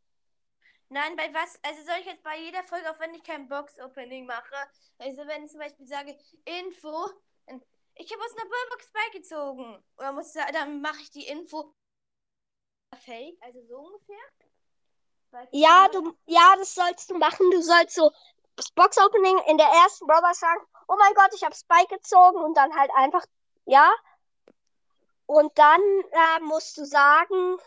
Nein, 0.90 1.16
bei 1.16 1.32
was? 1.34 1.60
Also 1.64 1.84
soll 1.84 1.98
ich 2.00 2.08
jetzt 2.08 2.24
bei 2.24 2.38
jeder 2.40 2.64
Folge, 2.64 2.90
auch 2.90 3.00
wenn 3.00 3.14
ich 3.14 3.24
kein 3.24 3.48
Box-Opening 3.48 4.26
mache, 4.26 4.56
also 4.98 5.28
wenn 5.28 5.46
ich 5.46 5.52
zum 5.52 5.60
Beispiel 5.60 5.88
sage, 5.88 6.18
Info, 6.46 7.10
ich 7.96 8.12
habe 8.12 8.24
aus 8.24 8.32
einer 8.32 8.50
Ballbox 8.50 8.92
beigezogen. 8.92 9.84
Oder 9.98 10.12
muss 10.14 10.34
dann 10.34 10.82
mache 10.82 11.02
ich 11.02 11.12
die 11.12 11.28
Info 11.28 11.76
fake, 12.98 13.38
also 13.42 13.62
so 13.68 13.78
ungefähr. 13.78 14.16
Ja, 15.52 15.88
du, 15.90 16.18
ja, 16.26 16.56
das 16.58 16.74
sollst 16.74 17.10
du 17.12 17.18
machen. 17.18 17.52
Du 17.52 17.62
sollst 17.62 17.96
so 17.96 18.12
das 18.56 18.72
Box-Opening 18.72 19.38
in 19.48 19.58
der 19.58 19.68
ersten 19.68 20.08
Brawlbox 20.08 20.40
sagen, 20.40 20.62
oh 20.88 20.96
mein 20.98 21.14
Gott, 21.14 21.34
ich 21.36 21.44
habe 21.44 21.56
Spike 21.56 21.96
gezogen 21.96 22.40
und 22.40 22.56
dann 22.58 22.76
halt 22.76 22.90
einfach, 22.96 23.24
ja. 23.66 23.92
Und 25.28 25.56
dann 25.58 25.82
äh, 25.82 26.40
musst 26.42 26.78
du 26.78 26.86
sagen, 26.86 27.58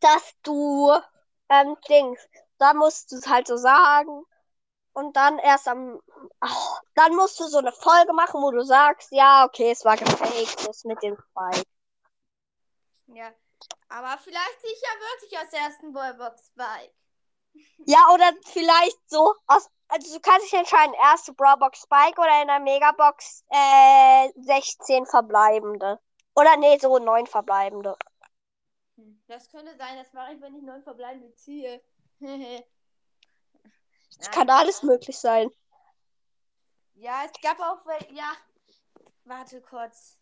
dass 0.00 0.34
du, 0.42 0.90
ähm, 1.48 1.76
Dings, 1.88 2.20
da 2.58 2.74
musst 2.74 3.12
du 3.12 3.16
es 3.16 3.26
halt 3.26 3.46
so 3.46 3.56
sagen. 3.56 4.24
Und 4.94 5.16
dann 5.16 5.38
erst 5.38 5.68
am, 5.68 6.00
ach, 6.40 6.80
dann 6.94 7.14
musst 7.16 7.40
du 7.40 7.44
so 7.44 7.58
eine 7.58 7.72
Folge 7.72 8.12
machen, 8.12 8.42
wo 8.42 8.50
du 8.50 8.62
sagst, 8.62 9.10
ja, 9.12 9.44
okay, 9.46 9.70
es 9.70 9.84
war 9.84 9.96
gefaked, 9.96 10.66
das 10.66 10.84
mit 10.84 11.02
dem 11.02 11.16
Spike. 11.16 11.66
Ja. 13.06 13.32
Aber 13.88 14.18
vielleicht 14.18 14.60
ziehe 14.60 14.72
ich 14.72 14.82
ja 14.82 14.88
wirklich 15.00 15.38
aus 15.38 15.50
der 15.50 15.60
ersten 15.60 15.92
Ballbox 15.92 16.46
Spike. 16.46 16.92
Ja, 17.86 18.08
oder 18.12 18.32
vielleicht 18.44 18.98
so 19.08 19.34
aus, 19.46 19.68
also 19.88 20.14
du 20.14 20.20
kannst 20.20 20.46
dich 20.46 20.58
entscheiden, 20.58 20.94
erste 20.94 21.32
Brawlbox 21.34 21.82
Spike 21.82 22.20
oder 22.20 22.40
in 22.40 22.48
der 22.48 22.60
Megabox 22.60 23.44
äh, 23.50 24.30
16 24.36 25.06
verbleibende. 25.06 26.00
Oder 26.34 26.56
nee, 26.56 26.78
so 26.78 26.98
9 26.98 27.26
verbleibende. 27.26 27.96
Hm, 28.96 29.22
Das 29.26 29.48
könnte 29.50 29.76
sein, 29.76 29.96
das 29.96 30.12
mache 30.12 30.34
ich, 30.34 30.40
wenn 30.40 30.54
ich 30.54 30.62
neun 30.62 30.82
verbleibende 30.82 31.34
ziehe. 31.34 31.82
Es 34.18 34.30
kann 34.30 34.48
alles 34.50 34.84
möglich 34.84 35.18
sein. 35.18 35.50
Ja, 36.94 37.24
es 37.24 37.32
gab 37.40 37.58
auch 37.58 37.80
ja. 38.10 38.36
Warte 39.24 39.60
kurz. 39.60 40.16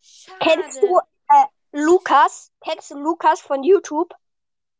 Schade. 0.00 0.38
Kennst 0.40 0.82
du 0.82 0.98
äh, 0.98 1.44
Lukas? 1.72 2.52
Kennst 2.60 2.90
du 2.90 2.98
Lukas 2.98 3.40
von 3.40 3.62
YouTube? 3.62 4.14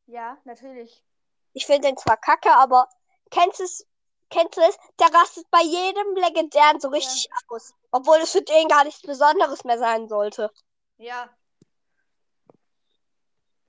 Ja, 0.06 0.38
natürlich. 0.44 1.04
Ich 1.52 1.66
finde 1.66 1.88
den 1.88 1.96
zwar 1.96 2.16
kacke, 2.16 2.52
aber 2.54 2.88
kennst 3.30 3.60
du 3.60 3.64
es? 3.64 3.86
Kennst 4.30 4.56
du 4.56 4.60
es? 4.60 4.78
Der 5.00 5.12
rastet 5.12 5.50
bei 5.50 5.62
jedem 5.62 6.14
Legendären 6.14 6.80
so 6.80 6.88
richtig 6.88 7.30
aus. 7.48 7.74
Obwohl 7.90 8.18
es 8.18 8.32
für 8.32 8.42
den 8.42 8.68
gar 8.68 8.84
nichts 8.84 9.02
Besonderes 9.02 9.64
mehr 9.64 9.78
sein 9.78 10.08
sollte. 10.08 10.50
Ja. 10.98 11.28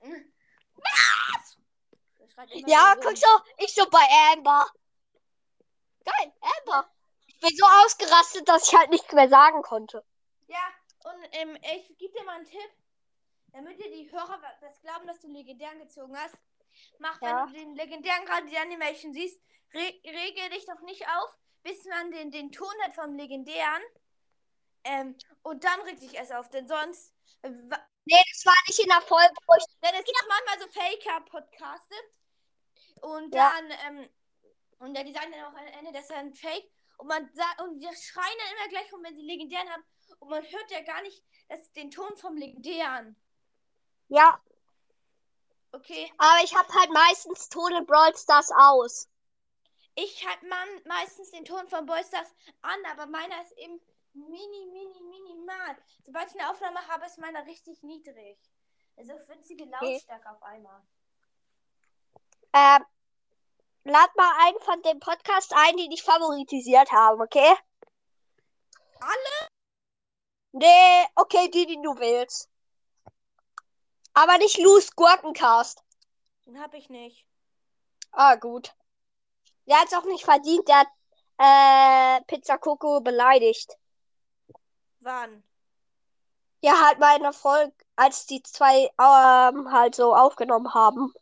Was? 0.00 1.58
Ja, 2.66 2.96
guck 3.02 3.16
so, 3.16 3.26
ich 3.58 3.74
so 3.74 3.88
bei 3.90 4.06
Amber. 4.32 4.66
Geil, 6.04 6.32
Amber. 6.40 6.90
Ich 7.26 7.38
bin 7.40 7.50
so 7.56 7.66
ausgerastet, 7.84 8.48
dass 8.48 8.68
ich 8.68 8.78
halt 8.78 8.90
nichts 8.90 9.12
mehr 9.12 9.28
sagen 9.28 9.62
konnte. 9.62 10.04
Ja, 10.46 10.62
und 11.04 11.28
ähm, 11.32 11.56
ich 11.62 11.96
gebe 11.98 12.12
dir 12.12 12.24
mal 12.24 12.36
einen 12.36 12.46
Tipp. 12.46 12.70
Damit 13.52 13.78
dir 13.82 13.90
die 13.90 14.10
Hörer 14.12 14.40
das 14.60 14.80
glauben, 14.80 15.06
dass 15.06 15.20
du 15.20 15.28
legendären 15.28 15.80
gezogen 15.80 16.16
hast. 16.16 16.36
Mach, 16.98 17.20
Ja. 17.20 17.46
wenn 17.46 17.52
du 17.52 17.58
den 17.58 17.76
legendären 17.76 18.24
gerade 18.24 18.46
die 18.46 18.56
Animation 18.58 19.12
siehst, 19.12 19.40
re 19.74 20.00
rege 20.04 20.50
dich 20.50 20.64
doch 20.66 20.80
nicht 20.82 21.06
auf, 21.08 21.36
bis 21.62 21.84
man 21.84 22.10
den, 22.12 22.30
den 22.30 22.52
Ton 22.52 22.72
hat 22.82 22.94
vom 22.94 23.14
legendären. 23.14 23.82
Ähm, 24.84 25.16
und 25.42 25.64
dann 25.64 25.80
reg 25.82 25.98
dich 26.00 26.14
erst 26.14 26.32
auf, 26.32 26.48
denn 26.50 26.68
sonst. 26.68 27.12
Nee, 28.04 28.22
das 28.32 28.44
war 28.46 28.54
nicht 28.66 28.78
in 28.80 28.88
der 28.88 29.00
Folge. 29.02 29.34
Denn 29.82 29.94
es 29.94 30.04
gibt 30.04 30.18
auch 30.22 30.28
manchmal 30.28 30.60
so 30.60 30.80
Faker-Podcaste. 30.80 31.94
Und 33.02 33.34
Ja. 33.34 33.52
dann, 33.52 33.70
ähm, 33.86 34.10
und 34.78 34.94
dann 34.94 35.06
die 35.06 35.12
sagen 35.12 35.32
dann 35.32 35.44
auch 35.44 35.56
am 35.58 35.66
Ende, 35.66 35.92
das 35.92 36.04
ist 36.04 36.12
ein 36.12 36.34
Fake. 36.34 36.70
Und 36.98 37.06
man 37.06 37.30
sagt, 37.34 37.60
und 37.62 37.78
die 37.80 37.86
schreien 37.96 38.38
dann 38.38 38.56
immer 38.56 38.68
gleich 38.68 38.92
rum, 38.92 39.02
wenn 39.02 39.16
sie 39.16 39.22
legendären 39.22 39.70
haben. 39.70 39.84
Und 40.18 40.28
man 40.30 40.42
hört 40.44 40.70
ja 40.70 40.82
gar 40.82 41.00
nicht 41.02 41.24
das, 41.48 41.72
den 41.72 41.90
Ton 41.90 42.16
vom 42.16 42.36
legendären. 42.36 43.16
Ja, 44.08 44.40
Okay. 45.72 46.12
aber 46.18 46.42
ich 46.44 46.54
habe 46.56 46.68
halt 46.74 46.90
meistens 46.90 47.48
Ton 47.48 47.72
in 47.72 47.86
Brawl 47.86 48.16
Stars 48.16 48.50
aus. 48.50 49.08
Ich 49.94 50.26
habe 50.26 50.46
man 50.48 50.68
meistens 50.84 51.30
den 51.30 51.44
Ton 51.44 51.66
von 51.68 51.86
Boystars 51.86 52.28
an, 52.62 52.78
aber 52.90 53.06
meiner 53.06 53.40
ist 53.42 53.52
eben 53.58 53.80
mini, 54.14 54.66
mini, 54.66 55.00
minimal. 55.02 55.76
Sobald 56.04 56.28
ich 56.28 56.40
eine 56.40 56.50
Aufnahme 56.50 56.86
habe, 56.86 57.06
ist 57.06 57.18
meiner 57.18 57.44
richtig 57.46 57.82
niedrig. 57.82 58.38
Also 58.96 59.12
winzige 59.28 59.64
Lautstärke 59.64 60.30
auf 60.30 60.42
einmal. 60.42 60.82
Ähm, 62.52 62.84
lad 63.84 64.14
mal 64.16 64.46
einen 64.46 64.60
von 64.60 64.82
dem 64.82 65.00
Podcast 65.00 65.52
ein, 65.54 65.76
die 65.76 65.88
dich 65.88 66.02
favoritisiert 66.02 66.90
haben, 66.92 67.20
okay? 67.20 67.54
Alle? 69.00 69.48
Nee, 70.52 71.06
okay, 71.14 71.48
die, 71.50 71.66
die 71.66 71.80
du 71.80 71.96
willst. 71.98 72.48
Aber 74.12 74.38
nicht 74.38 74.58
Loose 74.58 74.90
Gurkencast. 74.96 75.82
Den 76.44 76.60
habe 76.60 76.76
ich 76.76 76.90
nicht. 76.90 77.24
Ah, 78.12 78.34
gut. 78.34 78.74
Der 79.66 79.80
hat's 79.80 79.94
auch 79.94 80.04
nicht 80.04 80.24
verdient, 80.24 80.66
der 80.68 80.80
hat 80.80 80.88
äh, 81.38 82.24
Pizza 82.24 82.58
Coco 82.58 83.00
beleidigt. 83.00 83.78
Wann? 85.00 85.42
Ja, 86.62 86.80
halt 86.84 86.98
in 87.16 87.22
der 87.22 87.32
Folge, 87.32 87.72
als 87.96 88.26
die 88.26 88.42
zwei 88.42 88.90
ähm, 88.98 89.72
halt 89.72 89.94
so 89.94 90.14
aufgenommen 90.14 90.74
haben. 90.74 91.12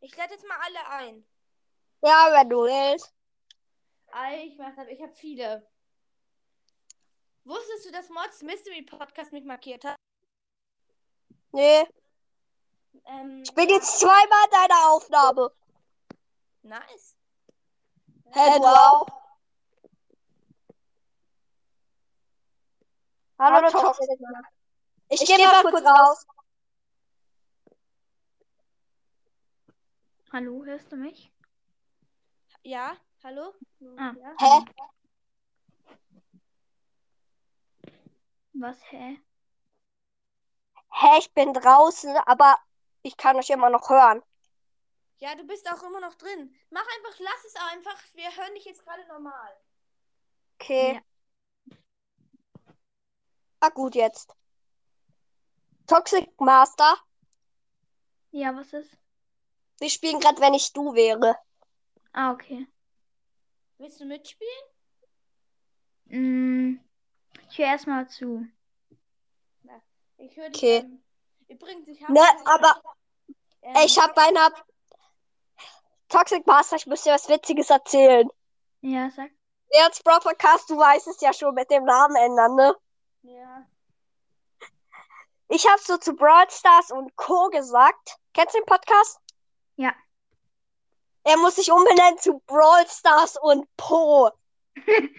Ich 0.00 0.16
lade 0.16 0.32
jetzt 0.32 0.46
mal 0.48 0.56
alle 0.64 0.88
ein. 0.88 1.26
Ja, 2.02 2.28
wenn 2.32 2.48
du 2.48 2.62
willst. 2.62 3.12
Ich 4.42 4.58
mach 4.58 4.74
das, 4.74 4.88
ich 4.88 5.00
habe 5.02 5.12
viele. 5.12 5.66
Wusstest 7.44 7.86
du, 7.86 7.92
dass 7.92 8.08
Mods 8.08 8.42
Mystery 8.42 8.82
Podcast 8.82 9.32
mich 9.32 9.44
markiert 9.44 9.84
hat? 9.84 9.96
Nee. 11.52 11.86
Ähm, 13.06 13.42
Ich 13.44 13.54
bin 13.54 13.68
jetzt 13.68 14.00
zweimal 14.00 14.44
in 14.44 14.50
deiner 14.50 14.90
Aufnahme. 14.90 15.52
Nice. 16.62 17.16
Hey, 18.30 18.58
du 18.58 18.66
auch. 18.66 19.06
Hallo, 23.40 23.70
Toxic. 23.70 24.06
Ich, 25.08 25.24
gehe 25.24 25.38
mal 25.46 25.62
kurz 25.62 25.86
raus. 25.86 26.26
Hallo, 30.30 30.62
hörst 30.66 30.92
du 30.92 30.96
mich? 30.96 31.32
Ja, 32.62 32.94
hallo? 33.24 33.54
Ah. 33.96 34.12
Ja? 34.20 34.34
Hä? 34.38 34.64
Was, 38.52 38.92
hä? 38.92 39.18
Hä, 40.92 41.18
ich 41.18 41.32
bin 41.32 41.54
draußen, 41.54 42.14
aber 42.26 42.58
ich 43.02 43.16
kann 43.16 43.36
euch 43.36 43.48
immer 43.48 43.70
noch 43.70 43.88
hören. 43.88 44.22
ja, 45.18 45.34
du 45.34 45.46
bist 45.46 45.66
auch 45.72 45.82
immer 45.82 46.00
noch 46.00 46.14
drin. 46.16 46.54
Mach 46.68 46.86
einfach, 46.96 47.18
lass 47.18 47.44
es 47.46 47.56
einfach. 47.56 47.96
Wir 48.12 48.36
hören 48.36 48.54
dich 48.54 48.66
jetzt 48.66 48.84
gerade 48.84 49.06
normal. 49.06 49.56
Okay. 50.58 50.94
Ja. 50.96 51.09
Ah, 53.60 53.68
gut 53.68 53.94
jetzt. 53.94 54.34
Toxic 55.86 56.28
Master. 56.40 56.96
Ja, 58.30 58.54
was 58.54 58.72
ist? 58.72 58.96
Wir 59.78 59.90
spielen 59.90 60.20
gerade, 60.20 60.40
wenn 60.40 60.54
ich 60.54 60.72
du 60.72 60.94
wäre. 60.94 61.36
Ah, 62.12 62.32
okay. 62.32 62.66
Willst 63.78 64.00
du 64.00 64.04
mitspielen? 64.04 64.64
Mm, 66.06 66.80
ich 67.48 67.58
höre 67.58 67.66
erstmal 67.66 68.08
zu. 68.08 68.46
Ich 70.16 70.36
höre 70.36 70.50
dich. 70.50 70.62
Okay. 70.62 70.76
Ähm, 70.78 71.02
übrigens, 71.48 71.88
ich 71.88 72.02
habe. 72.02 72.12
Ne, 72.12 72.22
aber 72.44 72.82
ähm, 73.62 73.74
ey, 73.74 73.86
ich 73.86 73.98
habe 73.98 74.12
beinahe. 74.12 74.52
Toxic 76.08 76.46
Master, 76.46 76.76
ich 76.76 76.86
muss 76.86 77.02
dir 77.02 77.12
was 77.12 77.28
Witziges 77.28 77.70
erzählen. 77.70 78.28
Ja, 78.82 79.10
sag. 79.10 79.30
Jetzt 79.72 80.02
Bro 80.04 80.18
Podcast, 80.18 80.68
du 80.68 80.76
weißt 80.76 81.06
es 81.06 81.20
ja 81.20 81.32
schon 81.32 81.54
mit 81.54 81.70
dem 81.70 81.84
Namen 81.84 82.16
ändern, 82.16 82.54
ne? 82.56 82.74
Ja. 83.22 83.66
Ich 85.48 85.66
habe 85.66 85.80
so 85.82 85.96
zu 85.98 86.14
Brawl 86.14 86.48
Stars 86.50 86.90
und 86.90 87.14
Co. 87.16 87.48
gesagt. 87.48 88.16
Kennst 88.32 88.54
du 88.54 88.58
den 88.58 88.66
Podcast? 88.66 89.18
Ja. 89.76 89.92
Er 91.24 91.36
muss 91.38 91.56
sich 91.56 91.70
umbenennen 91.70 92.18
zu 92.18 92.40
Brawl 92.46 92.86
Stars 92.88 93.36
und 93.40 93.66
Po. 93.76 94.30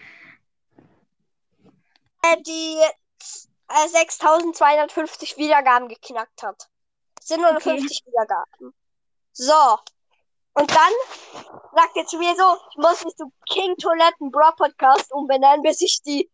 Äh, 2.24 2.40
die 2.42 2.78
äh, 2.78 3.88
6250 3.88 5.36
Wiedergaben 5.38 5.88
geknackt 5.88 6.44
hat. 6.44 6.68
750 7.20 8.06
Wiedergaben. 8.06 8.72
So. 9.32 9.78
Und 10.54 10.70
dann 10.70 10.92
sagt 11.74 11.96
er 11.96 12.06
zu 12.06 12.18
mir 12.18 12.36
so, 12.36 12.56
ich 12.70 12.76
muss 12.76 13.04
mich 13.04 13.16
zu 13.16 13.32
King 13.50 13.76
Toiletten 13.76 14.30
Bra 14.30 14.52
Podcast 14.52 15.10
umbenennen, 15.12 15.62
bis 15.62 15.80
ich 15.80 16.00
die 16.02 16.30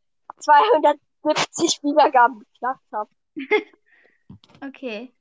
270 1.35 1.83
Wiedergaben 1.83 2.41
geknackt 2.41 2.93
habe. 2.93 3.11
Okay. 4.61 5.15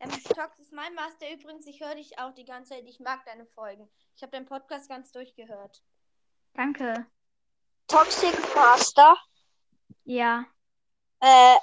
Ähm, 0.00 0.10
Tox 0.34 0.58
ist 0.58 0.72
mein 0.72 0.94
Master 0.94 1.30
übrigens. 1.32 1.66
Ich 1.66 1.80
höre 1.80 1.94
dich 1.94 2.18
auch 2.18 2.32
die 2.32 2.44
ganze 2.44 2.74
Zeit. 2.74 2.84
Ich 2.86 2.98
mag 2.98 3.24
deine 3.26 3.46
Folgen. 3.46 3.88
Ich 4.16 4.22
habe 4.22 4.32
deinen 4.32 4.46
Podcast 4.46 4.88
ganz 4.88 5.12
durchgehört. 5.12 5.82
Danke. 6.54 7.06
Toxic 7.86 8.34
Master. 8.54 9.16
Ja. 10.04 10.46
Äh, 11.20 11.56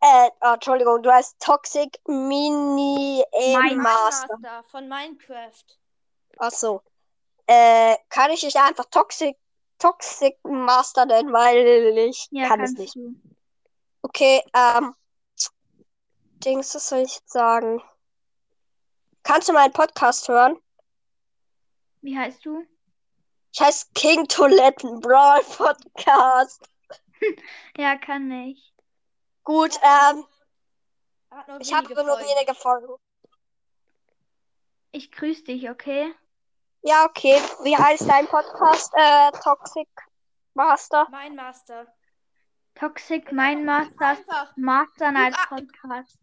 äh, 0.00 0.30
oh, 0.40 0.52
Entschuldigung, 0.54 1.02
du 1.02 1.12
heißt 1.12 1.40
Toxic 1.40 1.98
Mini 2.06 3.24
Mein 3.32 3.78
Master. 3.78 4.38
Master 4.38 4.62
von 4.64 4.88
Minecraft. 4.88 5.64
Ach 6.38 6.50
so. 6.50 6.82
Äh, 7.46 7.96
kann 8.08 8.30
ich 8.30 8.40
dich 8.42 8.56
einfach 8.56 8.84
Toxic, 8.86 9.36
Toxic 9.80 10.38
Master 10.44 11.06
nennen, 11.06 11.32
weil 11.32 11.98
ich 11.98 12.28
Ja, 12.30 12.46
kann 12.46 12.60
es 12.60 12.72
nicht. 12.74 12.94
du. 12.94 13.14
Okay, 14.02 14.42
ähm, 14.54 14.94
Dings, 16.44 16.74
was 16.74 16.88
soll 16.88 17.00
ich 17.00 17.16
jetzt 17.16 17.30
sagen? 17.32 17.82
Kannst 19.22 19.48
du 19.48 19.52
meinen 19.52 19.72
Podcast 19.72 20.28
hören? 20.28 20.56
Wie 22.00 22.16
heißt 22.16 22.44
du? 22.46 22.64
Ich 23.52 23.60
heiße 23.60 23.86
King 23.94 24.26
Toiletten 24.28 25.00
Brawl 25.00 25.42
Podcast. 25.44 26.62
Ja, 27.76 27.96
kann 27.96 28.30
ich. 28.30 28.72
Gut, 29.44 29.78
ähm, 29.82 30.24
ich 31.58 31.70
habe 31.74 31.92
nur 31.92 32.18
wenige 32.18 32.54
Folgen. 32.54 32.94
Ich 34.92 35.12
grüße 35.12 35.44
dich, 35.44 35.68
okay? 35.68 36.14
Ja, 36.82 37.04
okay. 37.04 37.36
Wie 37.62 37.76
heißt 37.76 38.08
dein 38.08 38.26
Podcast? 38.26 38.92
Äh, 38.96 39.32
Toxic 39.42 39.88
Master. 40.54 41.06
Mein 41.10 41.34
Master. 41.34 41.86
Toxic 42.74 43.30
Mein 43.32 43.64
Master 43.64 44.06
Einfach. 44.06 44.56
Master 44.56 45.12
Night 45.12 45.34
ah, 45.36 45.46
Podcast. 45.46 46.18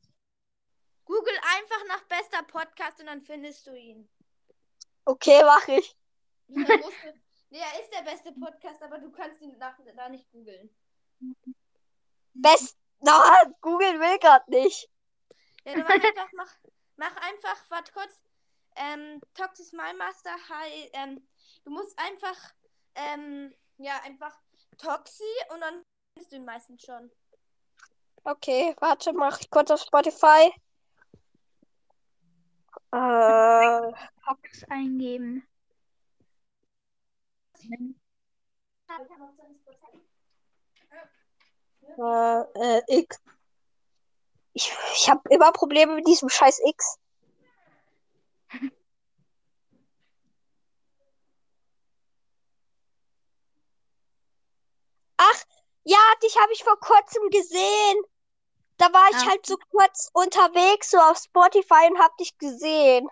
Google 1.05 1.39
einfach 1.55 1.85
nach 1.87 2.03
bester 2.05 2.43
Podcast 2.43 2.99
und 2.99 3.05
dann 3.05 3.21
findest 3.21 3.67
du 3.67 3.75
ihn. 3.75 4.09
Okay, 5.05 5.43
mach 5.43 5.67
ich. 5.67 5.95
Ja, 6.47 6.63
nee, 7.49 7.59
er 7.59 7.79
ist 7.79 7.93
der 7.93 8.01
beste 8.01 8.31
Podcast, 8.33 8.81
aber 8.81 8.97
du 8.97 9.11
kannst 9.11 9.41
ihn 9.41 9.57
nach, 9.57 9.77
da 9.95 10.09
nicht 10.09 10.29
googeln. 10.31 10.69
Best. 12.33 12.77
Na, 12.99 13.43
Google 13.61 13.99
will 13.99 14.17
grad 14.19 14.47
nicht. 14.49 14.89
Ja, 15.65 15.75
du 15.75 15.81
mach 15.81 15.89
einfach, 15.89 16.29
mach, 16.33 16.55
mach 16.95 17.15
einfach, 17.17 17.69
warte 17.69 17.93
kurz. 17.93 18.21
Ähm, 18.77 19.21
Toxis 19.33 19.71
My 19.71 19.93
Master, 19.97 20.31
hi, 20.49 20.89
ähm, 20.93 21.27
du 21.63 21.71
musst 21.71 21.97
einfach, 21.97 22.53
ähm, 22.95 23.53
ja, 23.77 23.99
einfach 24.03 24.37
Toxi 24.77 25.23
und 25.53 25.61
dann 25.61 25.83
findest 26.13 26.31
du 26.31 26.35
ihn 26.37 26.45
meistens 26.45 26.83
schon. 26.83 27.11
Okay, 28.23 28.75
warte, 28.79 29.13
mach 29.13 29.39
ich 29.39 29.49
kurz 29.49 29.71
auf 29.71 29.81
Spotify. 29.81 30.51
Äh, 32.91 33.93
Tox 34.25 34.63
eingeben. 34.69 35.47
äh, 41.97 42.41
äh, 42.77 42.81
X. 42.87 43.21
Ich, 44.53 44.71
ich 44.93 45.09
habe 45.09 45.21
immer 45.29 45.51
Probleme 45.51 45.95
mit 45.95 46.07
diesem 46.07 46.29
scheiß 46.29 46.61
X. 46.65 46.97
Ach, 55.31 55.43
ja, 55.83 55.97
dich 56.23 56.37
habe 56.39 56.53
ich 56.53 56.63
vor 56.63 56.79
kurzem 56.79 57.29
gesehen. 57.29 58.03
Da 58.77 58.91
war 58.93 59.09
ich 59.09 59.15
Ah. 59.17 59.29
halt 59.29 59.45
so 59.45 59.57
kurz 59.71 60.09
unterwegs, 60.13 60.91
so 60.91 60.97
auf 60.99 61.17
Spotify 61.17 61.87
und 61.89 61.99
hab 61.99 62.15
dich 62.17 62.37
gesehen. 62.37 63.09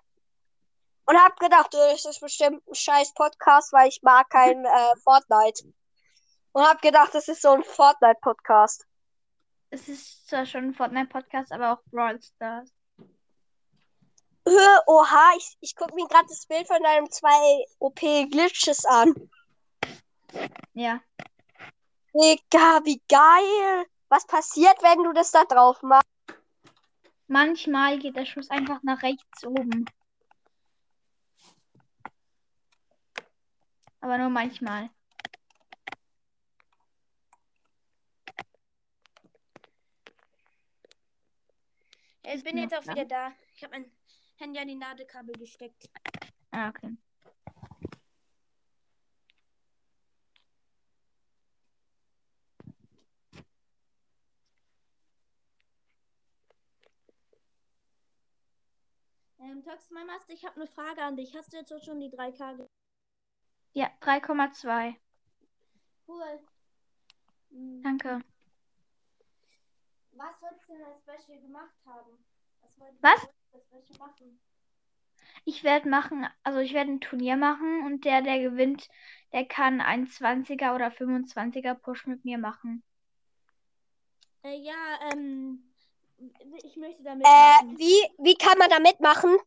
Und 1.08 1.18
hab 1.18 1.40
gedacht, 1.40 1.70
oh, 1.74 1.92
das 1.92 2.06
ist 2.06 2.20
bestimmt 2.20 2.66
ein 2.68 2.76
scheiß 2.76 3.14
Podcast, 3.14 3.72
weil 3.74 3.88
ich 3.90 4.02
mag 4.02 4.30
kein 4.30 4.66
äh, 4.66 4.96
Fortnite. 5.04 5.64
Und 6.52 6.64
hab 6.68 6.82
gedacht, 6.82 7.14
das 7.14 7.28
ist 7.28 7.42
so 7.42 7.50
ein 7.50 7.64
Fortnite-Podcast. 7.64 8.86
Es 9.72 9.88
ist 9.90 10.28
zwar 10.30 10.46
schon 10.46 10.66
ein 10.66 10.74
Fortnite-Podcast, 10.74 11.52
aber 11.52 11.74
auch 11.74 11.82
Brawl 11.92 12.22
Stars. 12.22 12.70
Oha, 14.86 15.32
ich, 15.38 15.58
ich 15.60 15.76
guck 15.76 15.94
mir 15.96 16.08
gerade 16.08 16.28
das 16.30 16.46
Bild 16.46 16.68
von 16.68 16.82
deinem 16.82 17.10
zwei 17.12 17.66
OP-Glitches 17.80 18.86
an. 18.86 19.30
Ja. 20.74 21.02
Digga, 22.16 22.80
wie 22.86 23.02
geil. 23.10 23.86
Was 24.08 24.26
passiert, 24.26 24.82
wenn 24.82 25.04
du 25.04 25.12
das 25.12 25.32
da 25.32 25.44
drauf 25.44 25.82
machst? 25.82 26.08
Manchmal 27.28 28.00
geht 28.00 28.16
der 28.16 28.26
Schuss 28.26 28.50
einfach 28.50 28.82
nach 28.84 29.04
rechts 29.04 29.44
oben. 29.44 29.84
Aber 34.00 34.18
nur 34.18 34.30
manchmal. 34.30 34.90
Ich 42.24 42.44
bin 42.44 42.58
jetzt 42.58 42.76
auch 42.76 42.84
wieder 42.84 43.06
da. 43.06 43.34
Ich 43.56 43.64
habe 43.64 43.74
mein 43.74 43.92
Handy 44.38 44.60
an 44.60 44.68
die 44.70 44.76
Ladekabel 44.76 45.36
gesteckt. 45.36 45.90
Ah, 46.52 46.70
okay. 46.70 46.96
Ähm, 59.46 59.64
Tox, 59.64 59.92
mein 59.92 60.08
Master, 60.08 60.34
ich 60.34 60.44
habe 60.44 60.56
eine 60.56 60.68
Frage 60.68 61.04
an 61.04 61.18
dich. 61.18 61.36
Hast 61.36 61.54
du 61.54 61.58
jetzt 61.58 61.86
schon 61.86 62.00
die 62.00 62.10
3K? 62.10 62.54
ge- 62.54 62.68
Ja, 63.74 63.92
3,2. 64.00 64.96
Cool. 66.08 66.40
Hm, 67.52 67.82
Danke. 67.84 68.22
Was 70.14 70.40
sollst 70.40 70.68
du 70.68 70.74
denn 70.74 70.84
als 70.84 71.00
Special 71.02 71.40
gemacht 71.42 71.76
haben? 71.86 72.18
Was? 73.02 73.22
Was? 73.22 73.28
Ich 75.44 75.64
werde 75.64 75.90
machen, 75.90 76.26
also 76.42 76.58
ich 76.60 76.74
werde 76.74 76.92
ein 76.94 77.02
Turnier 77.02 77.38
machen 77.38 77.86
und 77.86 78.04
der, 78.04 78.24
der 78.24 78.40
gewinnt, 78.40 78.90
der 79.32 79.46
kann 79.46 79.80
einen 79.80 80.08
20er 80.08 80.74
oder 80.74 80.90
25er 80.90 81.76
Push 81.76 82.08
mit 82.08 82.26
mir 82.26 82.40
machen. 82.40 82.82
Äh, 84.44 84.58
ja, 84.58 85.00
ähm, 85.12 85.75
ich 86.64 86.78
möchte 86.78 87.04
damit 87.04 87.26
Äh, 87.26 87.78
wie, 87.78 88.24
wie 88.24 88.36
kann 88.36 88.58
man 88.58 88.70
da 88.70 88.80
mitmachen? 88.80 89.38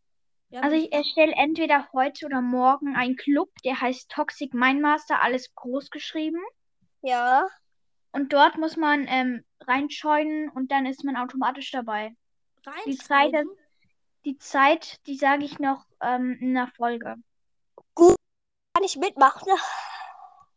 Ja, 0.51 0.63
Also 0.63 0.77
ich 0.77 0.93
erstelle 0.93 1.33
entweder 1.33 1.89
heute 1.93 2.27
oder 2.27 2.41
morgen 2.41 2.97
einen 2.97 3.17
Club, 3.17 3.51
der 3.65 3.81
heißt 3.81 4.11
Toxic 4.11 4.55
Mindmaster, 4.55 5.23
alles 5.23 5.55
groß 5.55 5.91
geschrieben. 5.91 6.41
Ja. 7.03 7.47
Und 8.13 8.33
dort 8.33 8.57
muss 8.57 8.77
man 8.77 9.07
ähm, 9.09 9.45
reinjoinen 9.61 10.49
und 10.51 10.73
dann 10.73 10.87
ist 10.87 11.05
man 11.05 11.17
automatisch 11.17 11.71
dabei. 11.71 12.15
die 12.87 12.97
Zeit. 12.97 13.35
Die 14.25 14.37
Zeit, 14.39 15.07
die 15.07 15.17
sage 15.17 15.45
ich 15.45 15.59
noch 15.59 15.87
ähm, 16.01 16.37
in 16.41 16.55
der 16.55 16.69
Folge. 16.77 17.17
Kann 17.95 18.85
ich 18.85 18.97
mitmachen? 18.97 19.49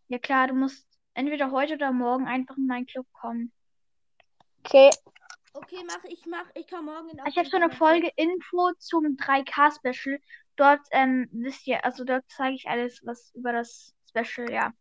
Ja 0.08 0.20
klar, 0.20 0.48
du 0.48 0.54
musst 0.54 0.86
entweder 1.14 1.52
heute 1.52 1.76
oder 1.76 1.92
morgen 1.92 2.28
einfach 2.28 2.58
in 2.58 2.68
meinen 2.68 2.86
Club 2.86 3.08
kommen. 3.14 3.52
Okay. 4.64 4.90
Okay, 5.54 5.84
mach 5.86 6.04
ich, 6.06 6.26
mach, 6.26 6.46
ich 6.54 6.68
komme 6.70 6.94
morgen 6.94 7.10
in 7.10 7.20
Ich 7.28 7.38
habe 7.38 7.50
so 7.50 7.58
eine 7.58 7.72
Folge 7.72 8.12
Info 8.16 8.72
zum 8.80 9.18
3K-Special. 9.18 10.20
Dort 10.56 10.82
ähm, 10.92 11.28
wisst 11.32 11.68
ihr, 11.68 11.84
also 11.84 12.04
dort 12.04 12.24
zeige 12.30 12.56
ich 12.56 12.68
alles, 12.68 13.02
was 13.04 13.32
über 13.34 13.52
das 13.52 13.94
Special, 14.10 14.50
ja. 14.50 14.72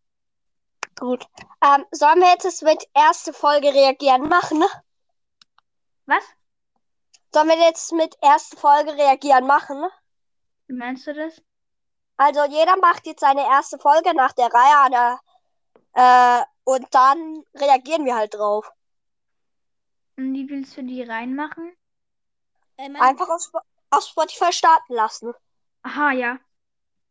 Gut. 0.99 1.27
Ähm, 1.63 1.85
sollen 1.91 2.21
wir 2.21 2.31
jetzt 2.31 2.63
mit 2.63 2.85
erste 2.95 3.33
Folge 3.33 3.69
reagieren 3.69 4.29
machen? 4.29 4.63
Was? 6.07 6.25
Sollen 7.33 7.49
wir 7.49 7.59
jetzt 7.59 7.93
mit 7.93 8.17
erste 8.23 8.57
Folge 8.57 8.93
reagieren 8.93 9.47
machen? 9.47 9.85
Wie 10.67 10.75
meinst 10.75 11.07
du 11.07 11.15
das? 11.15 11.41
Also 12.17 12.45
jeder 12.45 12.77
macht 12.77 13.07
jetzt 13.07 13.21
seine 13.21 13.43
erste 13.43 13.79
Folge 13.79 14.15
nach 14.15 14.33
der 14.33 14.51
Reihe 14.53 14.91
der, 14.91 15.21
äh, 15.95 16.45
und 16.65 16.87
dann 16.93 17.45
reagieren 17.55 18.05
wir 18.05 18.15
halt 18.15 18.35
drauf. 18.35 18.71
Und 20.21 20.35
wie 20.35 20.51
willst 20.51 20.77
du 20.77 20.83
die 20.85 21.03
reinmachen? 21.03 21.75
Äh, 22.77 22.91
mein, 22.91 23.01
Einfach 23.01 23.31
auf, 23.31 23.41
Sp- 23.41 23.65
auf 23.89 24.05
Spotify 24.05 24.53
starten 24.53 24.93
lassen. 24.93 25.33
Aha, 25.81 26.13
ja. 26.13 26.39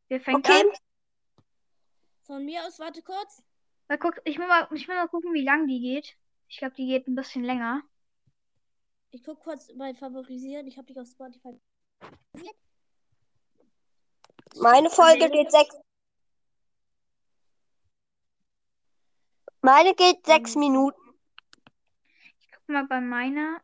Wer 0.09 0.21
fängt 0.21 0.45
Okay. 0.45 0.61
an? 0.61 0.67
Von 2.27 2.45
mir 2.45 2.63
aus, 2.67 2.77
warte 2.77 3.01
kurz. 3.01 3.41
Mal 3.87 3.97
guck, 3.97 4.21
ich 4.25 4.37
will 4.37 4.45
mal, 4.45 4.67
ich 4.75 4.87
will 4.87 4.93
mal 4.93 5.07
gucken, 5.07 5.33
wie 5.33 5.43
lang 5.43 5.65
die 5.65 5.79
geht. 5.79 6.15
Ich 6.49 6.57
glaube, 6.59 6.75
die 6.75 6.85
geht 6.85 7.07
ein 7.07 7.15
bisschen 7.15 7.43
länger. 7.43 7.81
Ich 9.09 9.23
guck 9.23 9.39
kurz 9.39 9.75
bei 9.75 9.95
Favorisieren. 9.95 10.67
Ich 10.67 10.77
habe 10.77 10.85
dich 10.85 10.99
auf 10.99 11.07
Spotify. 11.07 11.59
Meine 14.57 14.91
Folge 14.91 15.31
geht 15.31 15.51
sechs. 15.51 15.75
Meine 19.61 19.95
geht 19.95 20.23
sechs 20.27 20.53
Mhm. 20.53 20.59
Minuten. 20.59 21.08
Mal 22.69 22.85
bei 22.85 23.01
meiner, 23.01 23.59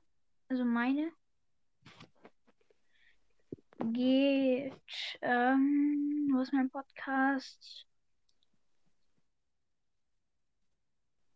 also 0.50 0.66
meine 0.66 1.12
geht, 3.92 4.74
ähm, 5.22 6.28
wo 6.34 6.40
ist 6.40 6.52
mein 6.54 6.72
Podcast? 6.72 7.86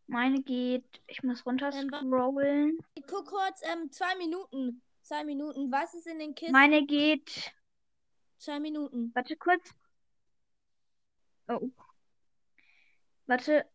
Meine 0.07 0.41
geht, 0.41 0.83
ich 1.05 1.21
muss 1.21 1.45
runter 1.45 1.71
Ähm, 1.71 1.91
scrollen. 1.93 2.79
Ich 2.95 3.05
guck 3.05 3.27
kurz, 3.27 3.61
ähm, 3.61 3.91
zwei 3.91 4.15
Minuten. 4.15 4.81
Zwei 5.03 5.23
Minuten. 5.23 5.71
Was 5.71 5.93
ist 5.93 6.07
in 6.07 6.17
den 6.17 6.33
Kisten? 6.33 6.53
Meine 6.53 6.85
geht, 6.87 7.53
Zwei 8.39 8.59
Minuten. 8.59 9.11
warte 9.13 9.35
kurz. 9.35 9.75
Oh. 11.47 11.69
Warte, 13.27 13.69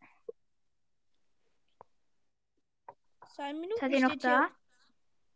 Zwei 3.35 3.53
Minuten. 3.53 3.81
seid 3.81 3.93
ihr 3.93 4.01
noch 4.01 4.17
da? 4.17 4.49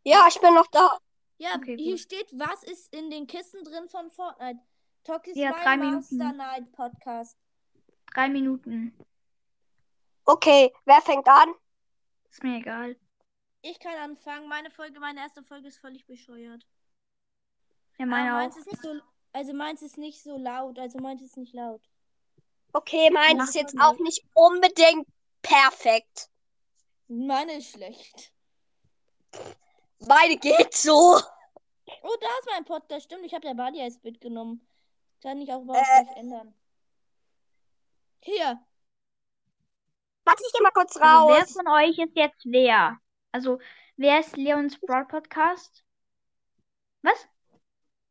Hier. 0.04 0.12
Ja, 0.14 0.26
ich 0.28 0.40
bin 0.40 0.54
noch 0.54 0.66
da. 0.68 0.98
Ja, 1.38 1.54
Okay, 1.56 1.76
hier 1.76 1.92
gut. 1.92 2.00
steht, 2.00 2.26
was 2.32 2.62
ist 2.62 2.94
in 2.94 3.10
den 3.10 3.26
Kisten 3.26 3.62
drin 3.64 3.88
von 3.88 4.10
Fortnite? 4.10 4.60
Toki 5.04 5.32
Ja, 5.38 5.52
2 5.52 5.62
drei 5.62 5.76
Master 5.76 6.14
Minuten. 6.16 6.36
Night 6.36 6.72
Podcast. 6.72 7.36
Drei 8.14 8.28
Minuten. 8.28 8.96
Okay, 10.24 10.72
wer 10.84 11.00
fängt 11.00 11.26
an? 11.28 11.54
Ist 12.30 12.42
mir 12.42 12.58
egal. 12.58 12.96
Ich 13.62 13.78
kann 13.80 13.96
anfangen. 13.96 14.48
Meine 14.48 14.70
Folge, 14.70 15.00
meine 15.00 15.20
erste 15.20 15.42
Folge 15.42 15.68
ist 15.68 15.78
völlig 15.78 16.06
bescheuert. 16.06 16.66
Ja, 17.98 18.06
meine 18.06 18.32
meins 18.32 18.54
auch. 18.54 18.58
ist 18.60 18.66
nicht 18.66 18.82
so, 18.82 19.00
also 19.32 19.52
meins 19.54 19.82
ist 19.82 19.98
nicht 19.98 20.22
so 20.22 20.36
laut. 20.38 20.78
Also 20.78 20.98
meins 20.98 21.22
ist 21.22 21.36
nicht 21.36 21.54
laut. 21.54 21.82
Okay, 22.72 23.10
meins 23.10 23.44
ist 23.44 23.54
jetzt 23.54 23.80
auch 23.80 23.98
nicht 23.98 24.22
unbedingt 24.34 25.06
perfekt. 25.42 26.28
Meine 27.08 27.54
ist 27.58 27.70
schlecht. 27.70 28.32
Meine 30.00 30.36
geht 30.36 30.74
so. 30.74 30.92
Oh, 32.02 32.16
da 32.20 32.26
ist 32.38 32.46
mein 32.50 32.64
Podcast. 32.64 33.06
Stimmt, 33.06 33.24
ich 33.24 33.32
habe 33.34 33.46
der 33.46 33.54
Badi 33.54 33.80
als 33.82 33.98
Bild 33.98 34.20
genommen. 34.20 34.66
Kann 35.22 35.40
ich 35.40 35.50
auch 35.52 35.62
überhaupt 35.62 35.86
Äh. 35.86 36.04
gleich 36.04 36.16
ändern. 36.16 36.54
Hier. 38.20 38.62
Warte, 40.24 40.42
ich 40.46 40.52
geh 40.52 40.62
mal 40.62 40.70
kurz 40.72 40.96
Also 40.96 41.28
wer 41.28 41.40
raus. 41.42 41.52
von 41.52 41.68
euch 41.68 41.98
ist 41.98 42.14
jetzt 42.14 42.44
wer? 42.44 42.98
Also, 43.32 43.58
wer 43.96 44.20
ist 44.20 44.36
Leons 44.36 44.78
Broad 44.80 45.08
Podcast? 45.08 45.82
Was? 47.02 47.26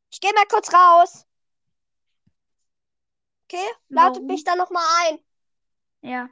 Ich 0.10 0.19
geh 0.19 0.31
mal 0.33 0.45
kurz 0.47 0.73
raus. 0.73 1.25
Okay, 3.45 3.65
ladet 3.89 4.15
Warum? 4.15 4.25
mich 4.27 4.43
dann 4.43 4.57
nochmal 4.57 4.83
ein. 5.05 5.19
Ja. 6.01 6.29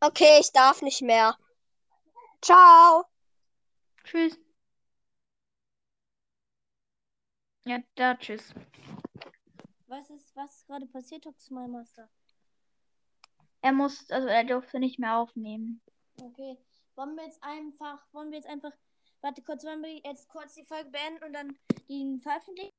Okay, 0.00 0.38
ich 0.40 0.52
darf 0.52 0.82
nicht 0.82 1.02
mehr. 1.02 1.36
Ciao. 2.42 3.04
Tschüss. 4.04 4.38
Ja, 7.64 7.78
da, 7.94 8.14
tschüss. 8.14 8.54
Was 9.88 10.10
ist, 10.10 10.36
was 10.36 10.56
ist 10.56 10.66
gerade 10.66 10.86
passiert, 10.86 11.26
My 11.50 11.66
Master? 11.66 12.08
Er 13.62 13.72
muss, 13.72 14.08
also 14.10 14.28
er 14.28 14.44
durfte 14.44 14.78
nicht 14.78 14.98
mehr 14.98 15.16
aufnehmen. 15.16 15.80
Okay. 16.20 16.56
Wollen 16.94 17.16
wir 17.16 17.24
jetzt 17.24 17.42
einfach, 17.42 17.98
wollen 18.12 18.30
wir 18.30 18.38
jetzt 18.38 18.48
einfach, 18.48 18.72
warte 19.22 19.42
kurz, 19.42 19.64
wollen 19.64 19.82
wir 19.82 20.00
jetzt 20.04 20.28
kurz 20.28 20.54
die 20.54 20.64
Folge 20.64 20.90
beenden 20.90 21.24
und 21.24 21.32
dann 21.32 21.58
die 21.88 22.20
veröffentlichen? 22.22 22.70